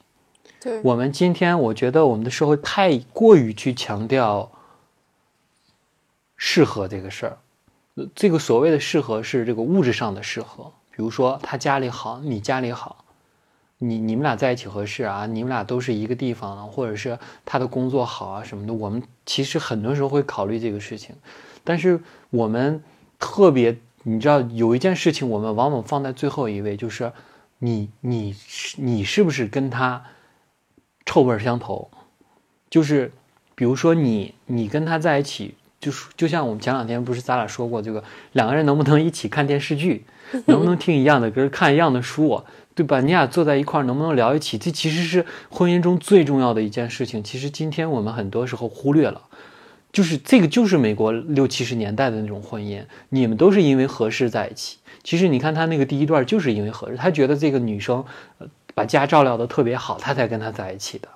[0.61, 4.51] 对我们今天，我觉得我们的社会太过于去强调
[6.37, 7.39] 适合这个事儿。
[8.15, 13.05] 这个所谓的适合是这个物质上的适合，比如说他家里好，你家里好。
[13.79, 15.27] 你你们俩在一起合适啊？
[15.27, 18.75] 你们俩都是一个地方，或者是他的工作好啊什么的。
[18.75, 21.15] 我们其实很多时候会考虑这个事情，
[21.63, 22.01] 但是
[22.31, 22.83] 我们
[23.21, 27.13] 特别，你知道有一件事情，我们往往放在最后一位，就是
[27.59, 28.35] 你你
[28.77, 30.03] 你是不是跟他
[31.07, 31.89] 臭味相投？
[32.69, 33.13] 就是
[33.55, 38.03] 比如说你你跟他在一起，就是就像我们前两天不是咱俩说过这个，
[38.33, 40.05] 两个人能不能一起看电视剧，
[40.47, 42.43] 能不能听一样的歌，看一样的书？
[42.79, 43.01] 对吧？
[43.01, 44.57] 你俩坐在一块儿能不能聊一起？
[44.57, 47.25] 这其实是婚姻中最重要的一件事情。
[47.25, 49.21] 其实今天我们很多时候忽略了，
[49.91, 54.77] 就是这个就是美国六七十年代的那种婚姻，你们都是因为合适在一起。
[55.03, 58.05] 其实你看他那个第一段就是因为合适，他觉得这个女生
[58.77, 61.09] 把家照料的特别好，他才跟她在一起的。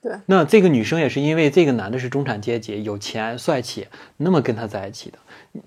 [0.00, 5.18] 对，那这个女生也是因为这个男的是中产阶级，有钱帅气，那么跟他在一起的。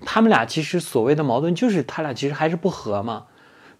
[0.04, 3.26] 他们俩其实所谓的矛盾就是他俩其实还是不和嘛。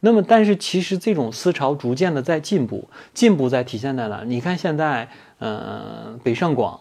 [0.05, 4.23] 那么，但是其实这种思潮逐渐的在进步，进步在体现在哪？
[4.27, 6.79] 你看现在，嗯，北上广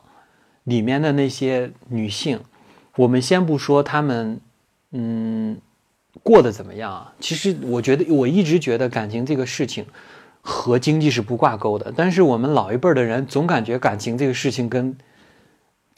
[0.66, 2.42] 里面的那些女性，
[2.98, 4.42] 我们先不说她们，
[4.92, 5.58] 嗯，
[6.22, 7.14] 过得怎么样啊？
[7.22, 9.86] 其实我觉得，我一直觉得感情这个事情
[10.42, 11.94] 和经济是不挂钩的。
[11.96, 14.98] 但是我们老一辈的人总感觉感情这个事情跟。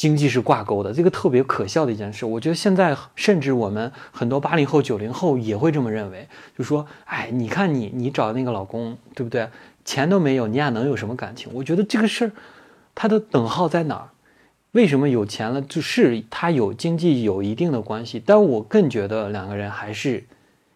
[0.06, 2.28] 经济是挂钩的，这个特别可笑的一件事。
[2.28, 9.50] 我觉得现在甚至我们很多八零后、九零后也会这么认为，就说：“哎，你看你，你找那个老公，对不对？
[9.84, 12.32] 钱都没有，你俩能有什么感情？”我觉得这个事儿，
[12.94, 14.10] 它的等号在哪儿？
[14.74, 18.22] 为什么有钱了就是他有经济有一定的关系？
[18.24, 20.24] 但我更觉得两个人还是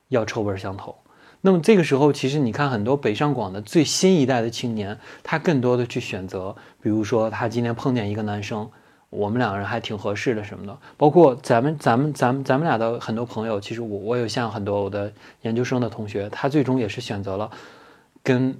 [0.07, 0.95] 要臭味相投。
[1.41, 8.67] 那么这个时候，其实你看很多北上广的最新一代的青年，他更多的去选择，比如说他今天碰见一个男生。
[9.09, 17.49] 我们两个人还挺合适的什么的，包括咱们咱们咱们咱们俩的很多朋友，其实我我有像很多我的研究生的同学，他最终也是选择了
[18.21, 18.55] 跟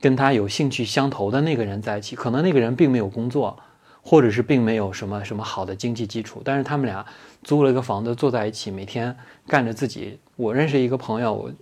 [0.00, 3.58] 跟他有兴趣相投的那个人在一起，可能那个人并没有工作，
[4.00, 7.04] 或者是并没有什么什么好的经济基础，但是他们俩
[7.42, 9.14] 租了一个房子坐在一起，每天
[9.46, 10.18] 干着自己。
[10.36, 11.52] 我认识一个朋友，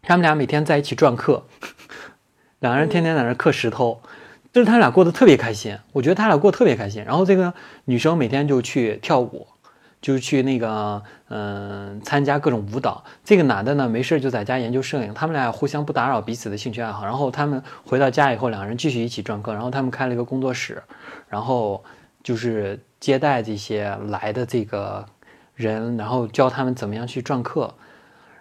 [0.00, 1.42] 他们俩每天在一起篆刻，
[2.60, 4.00] 两个人天天在那刻石头。
[4.52, 7.04] 就是他俩过得特别开心，我觉得他俩过得特别开心。
[7.04, 9.46] 然后这个女生每天就去跳舞，
[10.00, 13.04] 就是去那个嗯参加各种舞蹈。
[13.24, 15.14] 这个男的呢没事就在家研究摄影。
[15.14, 17.04] 他们俩互相不打扰彼此的兴趣爱好。
[17.04, 19.52] 然后他们回到家以后，两个人继续一起篆刻。
[19.52, 20.82] 然后他们开了一个工作室，
[21.28, 21.84] 然后
[22.24, 25.06] 就是接待这些来的这个
[25.54, 27.72] 人，然后教他们怎么样去篆刻。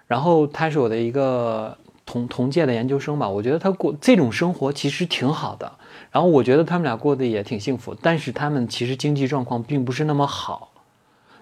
[0.08, 5.72] 然后他是我的一个同同届的研究生吧，我觉得他过这种生活其实挺好的。
[6.12, 10.72] 然后我觉得他们俩过得也挺幸福，但是他们其实经济状况并不是那么好。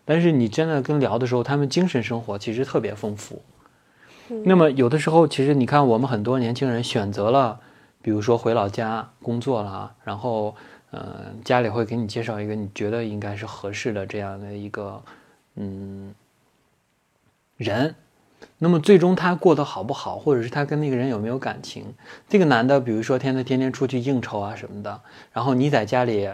[0.04, 3.42] 但是你真的跟聊的时候，他们精神生活其实特别丰富。
[4.44, 7.60] 那么有的时候，其实你看我们很多年轻人选择了，
[8.02, 10.56] 比如说回老家工作了，然后
[10.92, 15.02] 嗯，家里会给你介绍一个你觉得应该是合适的这样的一个
[15.56, 16.14] 嗯
[17.58, 17.96] 人。
[18.60, 21.94] 那么最终他过得好不好，或者是他跟那个人有没有感情？
[22.28, 25.02] 这个男的，比如说天天天天出去应酬啊什么的，
[25.32, 26.28] 然后你在家里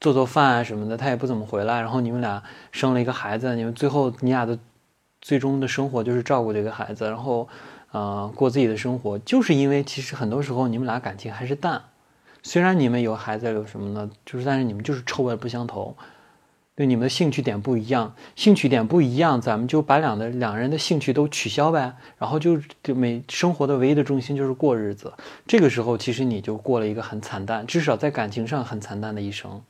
[0.00, 1.80] 做做饭啊什么的，他也不怎么回来。
[1.80, 4.56] 然后你们俩生了一个孩子，你们最后你俩的
[5.20, 7.48] 最终的生活就是照顾这个孩子，然后
[7.90, 11.82] 呃过自己的生活，就是因为其实很多时候你们俩感情还是淡。
[12.44, 15.96] 虽然你们有孩子有什么呢，就是但是你们就是臭味不相投。
[16.76, 25.12] 对，你们的兴趣点不一样，兴趣点不一样，咱们就把两的两人的兴趣都取消呗，然后就就每生活的唯一的重心就是过日子。
[25.46, 29.62] 这个时候，其实你就过了一个很惨淡，至少在感情上很惨淡的一生。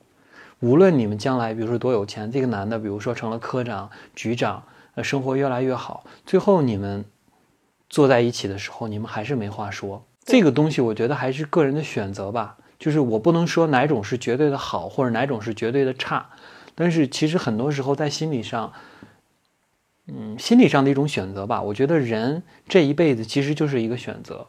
[0.61, 4.63] 无论你们将来，比如说多有钱，这个男的，比如说成了科长、局长，
[4.95, 7.05] 呃，生活越来越好，最后你们
[7.87, 10.03] 坐在一起的时候，你们还是没话说。
[10.23, 12.57] 这个东西，我觉得还是个人的选择吧。
[12.77, 16.29] 就是我不能说哪种是绝对的好，或者哪种是绝对的差。
[16.75, 18.71] 但是其实很多时候在心理上，
[20.07, 21.61] 嗯，心理上的一种选择吧。
[21.61, 24.45] 我觉得人这一辈子其实就是一个选择，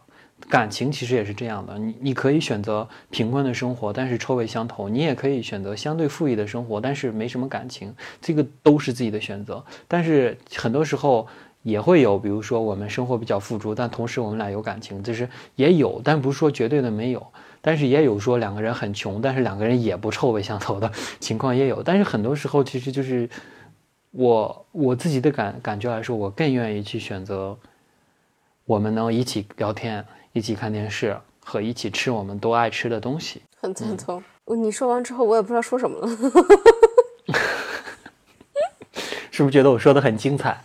[0.50, 1.78] 感情其实也是这样的。
[1.78, 7.94] 你你可以选择贫困的生活，但是臭味相投；你也可以选择相对富裕的生活，但是没什么感情。
[8.20, 9.64] 这个都是自己的选择。
[9.88, 11.26] 但是很多时候
[11.62, 17.26] 也会有，比如说我们生活比较富足，但同时我们俩有感情，就是也有，但不是说绝对的没有。
[17.60, 20.90] 但是也有说两个人很穷，但是两个人也不臭味相投的
[21.20, 21.82] 情况也有。
[21.82, 23.28] 但是很多时候其实就是
[24.10, 27.58] 我我自己的感感觉来说，我更愿意去选择
[28.64, 33.42] 我们能一起聊天、一起看电视和一起吃我们都爱吃的东西。
[33.60, 34.22] 很赞同。
[34.56, 36.08] 你说完之后，我也不知道说什么了。
[39.32, 40.58] 是不是觉得我说的很精彩？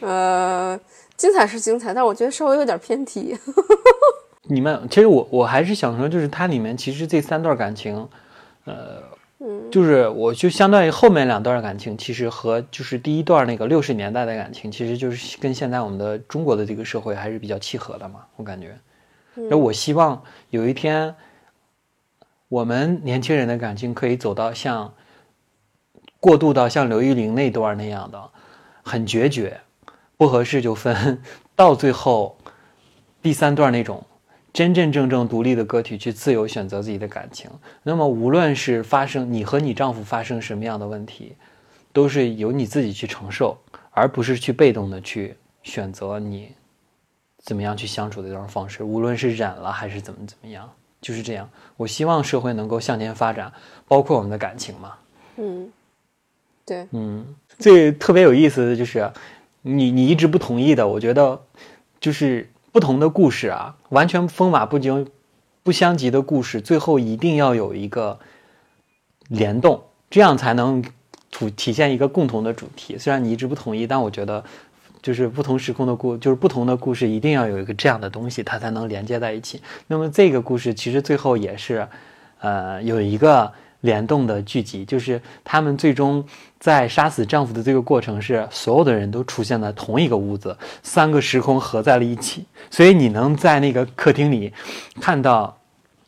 [0.00, 0.78] 呃，
[1.16, 3.36] 精彩是精彩，但我觉得稍微有点偏题。
[4.46, 8.06] 你们其实我我还是想说，就是它里面其实这三段感情，
[8.64, 9.02] 呃，
[9.70, 18.76] 就是我就相当于后面两段感情，其实和就是第一段那个六十年代的感情，其实就是跟现在我们的中国的这个社会还是比较契合的嘛，我感觉。
[19.48, 21.14] 那我希望有一天，
[22.48, 24.92] 我们年轻人的感情可以走到像
[26.20, 28.30] 过渡到像刘玉玲那段那样的，
[28.82, 29.60] 很决绝，
[30.18, 31.22] 不合适就分，
[31.56, 32.36] 到最后
[33.22, 34.04] 第三段那种。
[34.54, 37.50] 真真正正独立的个体去自由选择自己的感情，
[37.82, 41.34] 那么无论是发生你和你丈夫发生什么样的问题，
[41.92, 43.58] 都是由你自己去承受，
[43.90, 45.34] 而不是去被动的去
[45.64, 46.52] 选择你
[47.42, 48.84] 怎么样去相处的这种方式。
[48.84, 51.50] 无论是忍了还是怎么怎么样，就是这样。
[51.76, 53.52] 我希望社会能够向前发展，
[53.88, 54.94] 包括我们的感情嘛。
[55.36, 55.68] 嗯，
[56.64, 57.26] 对，嗯，
[57.58, 59.10] 最特别有意思的就是，
[59.62, 61.42] 你你一直不同意的，我觉得
[61.98, 62.48] 就是。
[62.74, 65.06] 不同的故事啊，完全风马不经、
[65.62, 68.18] 不相及的故事，最后一定要有一个
[69.28, 70.82] 联动，这样才能
[71.30, 72.98] 体体现一个共同的主题。
[72.98, 74.42] 虽然你一直不同意，但我觉得，
[75.00, 79.62] 就是不同时空的故，就是不同的故事，一定要有一个这样的东西，它才能连接在一起。
[79.86, 81.86] 那么这个故事其实最后也是，
[82.40, 83.52] 呃，有一个。
[83.84, 86.24] 联动的剧集，就是他们最终
[86.58, 94.52] 在杀死丈夫的这个过程是所有的人都出现在同一个屋子，三个时空合在了一起，所以你能在那个客厅里
[95.00, 95.56] 看到。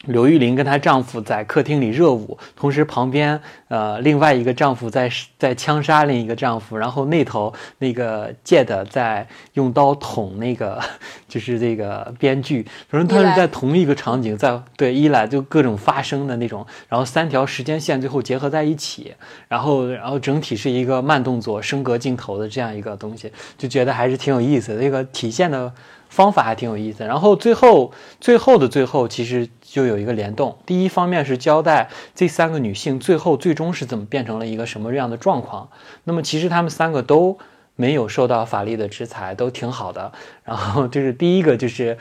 [0.06, 10.80] 刘玉玲跟她丈夫在客厅里热舞，同时旁边呃另外一个丈夫在在枪杀另一个丈夫，然后那头那个 Jed 在用刀捅那个
[11.28, 19.14] 就是这个编剧，反正他是在同一个场景，在对一来就各种发生的那种，然后三条时间线最后结合在一起，
[19.48, 25.72] 然后然后整体是一个慢动作升格镜头的这样一个东西，就觉得还是挺有意思的，这个体现的。
[26.08, 29.46] 方法还挺有意思，然后最后最后的最后，其实
[29.76, 30.56] 就有一个联动。
[30.64, 35.68] 第一方面是交代这三个女性最后最终是怎么变成了一个什么样的状况。
[36.04, 37.38] 那么其实她们三个都
[37.74, 40.10] 没有受到法律的制裁，都挺好的。
[40.44, 41.98] 然后就是第一个就是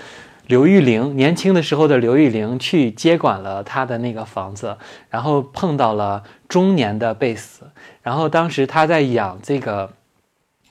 [0.47, 4.77] 刘玉玲年轻的时候的刘玉玲去接管了她的那个房子，
[5.09, 7.69] 然后碰到了中年的贝斯，
[8.01, 9.91] 然后当时她在养这个。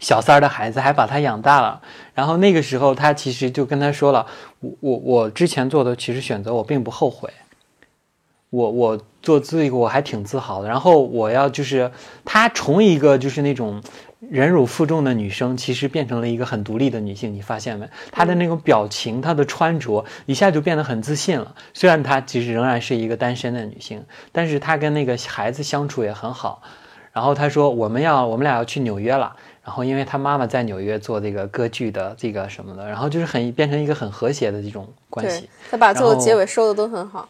[0.01, 1.81] 小三儿的孩子还把他养大了，
[2.15, 4.27] 然后那个时候他其实就跟他说了，
[4.81, 7.31] 我我之前做的其实选择我并不后悔，
[8.51, 10.69] 我我做这个我还挺自豪的。
[10.69, 11.91] 然后我要就是
[12.25, 13.83] 他从一个就是那种
[14.21, 17.35] 忍辱负重的女生，其实变成了一个很独立的女性。
[17.35, 17.89] 你发现没？
[18.11, 21.55] 她的那种表情，她的穿着一下就变得很自信了。
[21.73, 26.63] 虽然她其实仍然是一个单身的女性，但是她跟那个孩子相处也很好。
[27.13, 29.37] 然后她说我们要我们俩要去纽约了。
[29.65, 35.49] 然后，因为他妈妈在纽约做这个歌剧的这个什么的，然后就是很变成一个很和谐的这种关系。
[35.71, 37.27] 他把最后结尾收的都很好。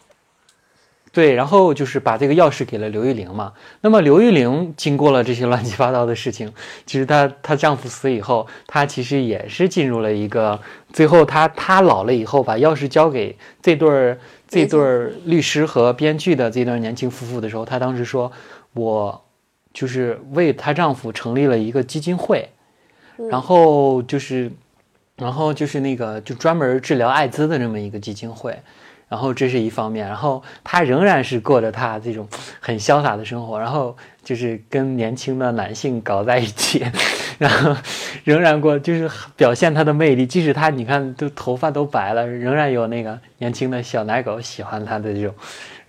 [1.13, 3.53] 对，然后就是把这个钥匙给了刘玉玲嘛。
[3.79, 6.51] 那么刘玉玲经过了这些乱七八糟的事情，
[6.85, 10.59] 其实她她丈夫死以后，她其实也是进入了一个
[10.91, 14.19] 最后她她老了以后，把钥匙交给这对儿
[14.49, 18.29] 这对儿律师和编剧的这对年轻夫妇的时候，她当时说
[18.75, 19.21] ：“我。”
[19.75, 22.47] 就是为她丈夫成立了一个基金会，
[23.29, 24.49] 然后就是，
[25.17, 28.57] 然后就是那个就专门治疗艾滋的这么一个基金会，
[29.09, 32.25] 然后这是一方面，然后她仍然是过着她这种
[32.61, 36.85] 很潇洒的生活，然后就是跟年轻的男性搞在一起，
[37.37, 37.75] 然后
[38.23, 45.35] 仍然过就是表现她的魅力，即使她你看都头发都白了，仍然有那个年轻的小奶狗喜欢她的这种，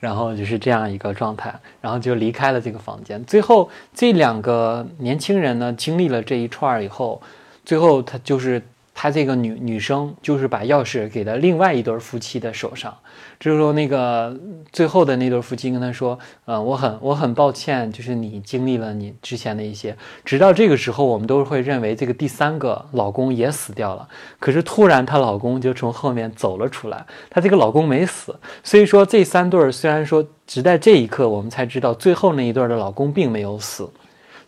[0.01, 3.25] 然后就是这样一个状态，然后就离开了这个房间。
[3.25, 7.21] 最后这两个年轻人呢，经历了这一串儿以后，
[7.65, 8.63] 最后他就是。
[8.99, 12.97] 他这个女女生就是把钥匙给了另外一对夫妻的手上，
[13.39, 14.35] 这时候那个
[14.73, 19.95] 最后的那对夫妻跟他说：“呃，我很我很抱歉，就是你经历了你之前的一些。”
[20.25, 24.09] 直到这个时候，我们都会认为这个第三个老公也死掉了。
[24.39, 28.35] 可是突然她老公就从后面走了出来，她这个老公没死。
[28.65, 33.87] 所以说这三对儿虽然说直在这一刻我们才知道最后那一对的老公并没有死。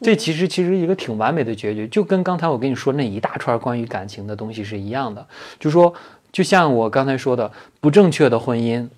[0.00, 5.26] 这其实其实一个挺完美的结局，就跟刚才我跟你说那一大串关于感情的东西是一样的。
[5.58, 5.92] 就说，
[6.30, 8.88] 就像我刚才说的，不正确的婚姻，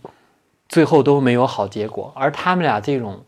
[0.68, 2.12] 最后都没有好结果。
[2.14, 3.18] 而他们俩这种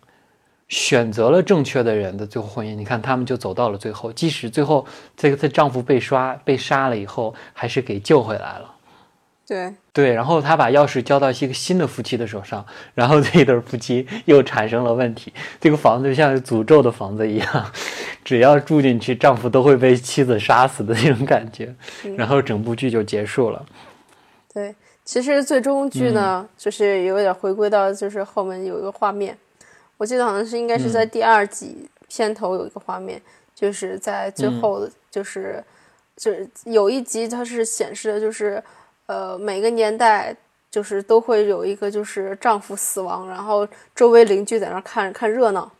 [0.69, 8.72] 选择了正确的人的最后婚姻，你看他们就走到了最后，即使最后这个她丈夫被刷被杀了以后，还是给救回来了。
[9.53, 15.31] 对对，然后他把钥匙交到一个新的夫妻的手上，然后这一对夫妻又产生了问题。
[15.61, 17.73] 这个房子就像是诅咒的房子一样，
[18.25, 21.75] 只要住进去，丈夫都会被妻子杀死的那种感觉。
[22.17, 23.63] 然后整部剧就结束了。
[24.55, 24.75] 对，
[25.05, 29.37] 其实最终剧呢，就是有点回归到就是后面有一个画面，
[29.99, 33.21] 我记得好像是应该是在第二集片头有一个画面，
[33.55, 35.63] 就是在最后就是
[36.17, 38.63] 就是有一集它是显示的就是。
[39.13, 40.35] 呃，每个年代
[40.71, 45.71] 就是都会有一个，就是丈夫死亡，然后周围邻居在那看看热闹，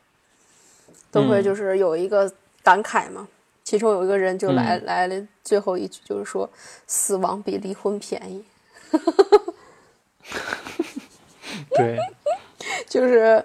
[1.11, 2.31] 都会就是有一个
[2.63, 3.27] 感慨嘛。
[3.65, 6.49] 其中有一个人就来来了最后一句，就是说
[6.87, 8.45] 死亡比离婚便宜。
[11.75, 11.99] 对，
[12.87, 13.43] 就是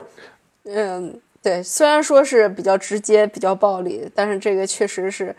[0.64, 5.34] 嗯，对，虽然说是比较直接、比较暴力，但是这个确实是，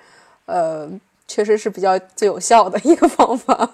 [0.46, 0.88] 呃，
[1.26, 3.70] 确实是比较最有效的一个方法。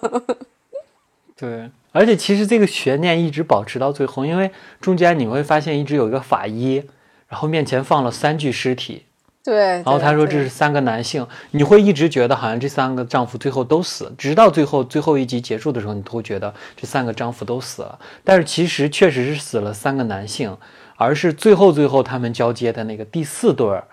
[1.37, 6.81] 对，而且其实这个悬念一直保持到最后，因为中间你会发现一直有一个法医，
[7.27, 9.03] 然后面前放了三具尸体，
[9.43, 20.57] 对，然后他说这是三个男性，你会一直觉得好像这三个丈夫最后都死，直到最后最后一集结束的时候，你都会觉得这三个丈夫都死了，但是其实确实是死了三个男性，
[20.95, 23.83] 而是最后最后他们交接的那个第四对儿，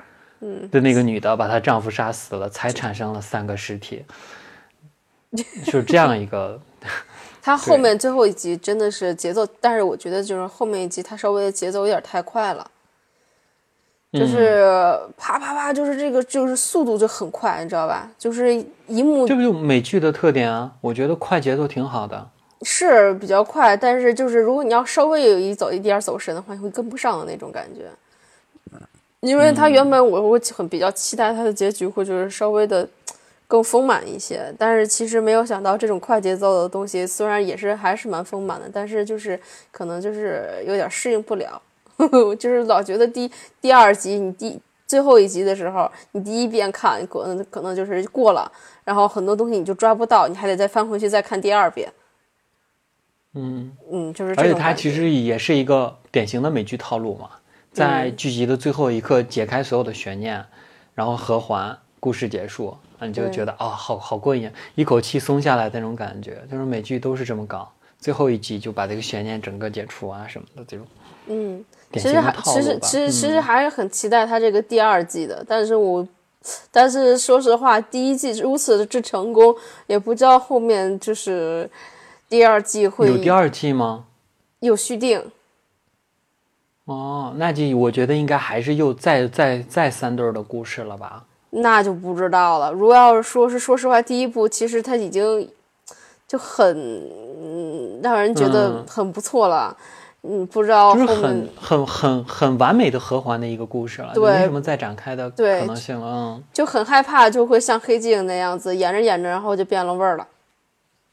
[0.42, 4.04] 嗯，的那个女的把她丈夫杀死了，才产生了三个尸体，
[5.66, 6.60] 就是这样一个。
[7.44, 12.70] 它后面最后一集真的是节奏，但是我觉得就是后面一集它稍微的节奏有点太快了，
[14.12, 18.08] 就是啪啪啪，就是这个就是速度就很快，你知道吧？
[18.16, 18.54] 就是
[18.86, 20.70] 一幕，这不就美剧的特点啊？
[20.80, 22.24] 我觉得快节奏挺好的，
[22.62, 27.90] 是比较快，但是就是如果你要稍微有一走一点走神的话，你会跟不上的那种感觉。
[29.18, 32.88] 因为它原本我我很比较期待它的结局会就是稍微的。
[33.52, 39.38] 更丰满一些，但是其实没有想到这种快节奏的东西，虽然也是还是蛮丰满的，但是就是
[39.70, 41.60] 可能就是有点适应不了，
[42.40, 43.30] 就是老觉得第
[43.60, 48.50] 第二集你第最后一集的时候，你第一遍看可能可能就是过了，
[48.84, 51.92] 然后很多东西你就抓不到，你还得再翻回去再看第二遍。
[53.34, 57.28] 嗯嗯，就是而且它其实也是一个典型的美剧套路嘛，
[57.70, 60.42] 在剧集的最后一刻解开所有的悬念，
[60.94, 62.74] 然后合环，故事结束。
[63.06, 70.86] 你就觉得啊，好好过瘾，一口气松下来那种感觉，就是每剧都是这么搞，最后一集就把这个悬念整个解除啊什么的这种。
[71.26, 76.06] 嗯，其实还其实其实其实还是很期待他这个第二季的，但是我
[76.70, 79.54] 但是说实话，第一季如此之成功，
[79.86, 81.70] 也不知道后面就是
[82.28, 84.06] 第二季会有第二季吗？
[84.60, 85.22] 有续订。
[86.86, 91.24] 哦，那就我觉得应该还是又再再再三对的故事了吧。
[91.54, 92.72] 那就不知道了。
[92.72, 95.48] 如果要是说是说实话，第一部其实它已经
[96.26, 97.10] 就很
[98.02, 99.76] 让人觉得很不错了。
[100.24, 106.06] 嗯，不知道就是很很很很完美的合环的一个故事了，对，没什么再展开的可能性了。
[106.06, 110.24] 嗯，就很害怕就会像黑镜那样子演着演着，然后就变了味儿了。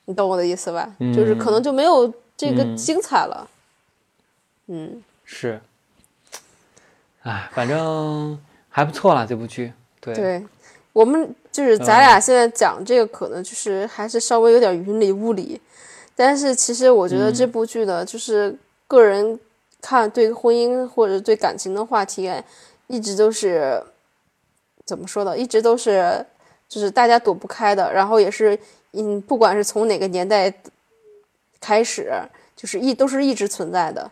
[0.05, 0.87] 你懂我的意思吧？
[0.99, 3.47] 就是可能就没有这个精彩了。
[4.67, 5.59] 嗯，是。
[7.23, 8.39] 哎，反正
[8.69, 9.73] 还不错啦，这部剧。
[10.01, 10.45] 对，
[10.93, 15.59] 我们就是咱俩现在讲这个，可能就是还是稍微有点云里雾里，
[16.15, 18.55] 但是其实我觉得这部剧呢，就是
[18.87, 19.39] 个人
[19.81, 22.31] 看对婚姻或者对感情的话题，
[22.87, 23.81] 一直都是
[24.85, 26.25] 怎么说的，一直都是
[26.67, 28.57] 就是大家躲不开的，然后也是
[28.93, 30.51] 嗯，不管是从哪个年代
[31.61, 32.11] 开始，
[32.55, 34.11] 就是一都是一直存在的。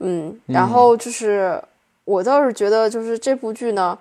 [0.00, 1.58] 嗯，然后就是
[2.04, 3.98] 我倒是觉得，就是这部剧呢，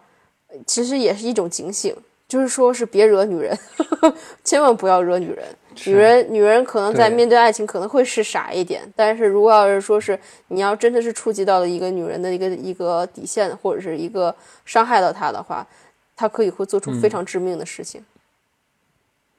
[0.65, 1.95] 其实也是一种警醒，
[2.27, 3.57] 就是说是别惹女人，
[4.44, 5.45] 千万不要惹女人。
[5.86, 10.18] 女人，女人可能在面对爱情可能会是傻一点，但是如果要是说是
[10.48, 14.34] 你要真的是触及到了一个女人的一个一个底线，或者是一个
[14.64, 15.68] 伤害到她的话，
[16.15, 18.06] 她可以会做出非常致命的事情。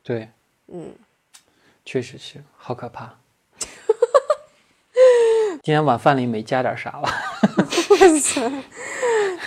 [0.02, 0.28] 对，
[0.66, 0.92] 嗯，
[1.86, 3.14] 确实是，好可怕。
[5.66, 7.10] 今天晚饭里没加点啥吧？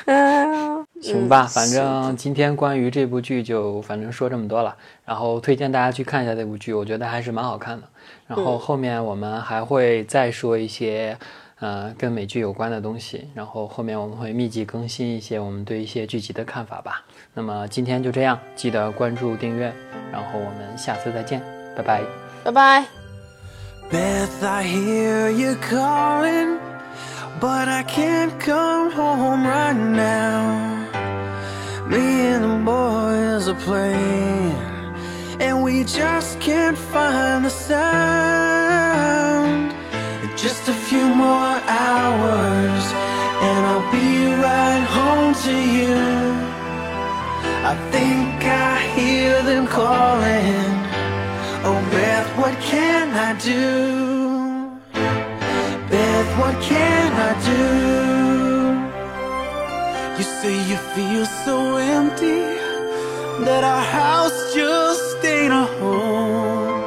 [1.00, 4.76] 行吧，反正今天关于这部剧就反正说这么多了，
[5.06, 7.88] 然后推荐大家去看一下这部剧，我觉得还是蛮好看的。
[8.28, 11.18] 然后后面我们还会再说一些，
[11.62, 13.30] 呃，跟美剧有关的东西。
[13.34, 17.02] 然后后面我们会密集更新一些我们对一些剧集的看法吧。
[17.34, 19.74] 那么今天就这样，记得关注订阅，
[20.12, 21.41] 然后我们下次再见，
[21.78, 22.02] 拜拜，
[22.44, 23.09] 拜拜。
[23.91, 26.60] Beth, I hear you calling,
[27.40, 30.86] but I can't come home right now.
[31.88, 34.53] Me and the boys are playing,
[35.40, 37.74] and we just can't find the sound.
[40.38, 42.84] Just a few more hours,
[43.48, 45.98] and I'll be right home to you.
[47.66, 50.79] I think I hear them calling.
[51.61, 54.80] Oh, Beth, what can I do?
[55.90, 57.64] Beth, what can I do?
[60.18, 62.40] You say you feel so empty
[63.45, 66.84] that our house just ain't a home.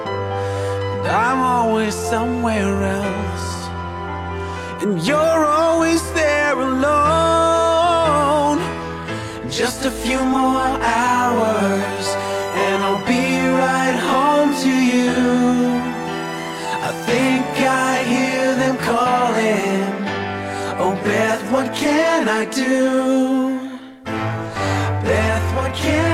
[1.01, 3.69] And I'm always somewhere else,
[4.83, 8.59] and you're always there alone.
[9.51, 11.92] Just a few more hours,
[21.05, 23.69] Beth, what can I do?
[25.05, 26.12] Beth, what can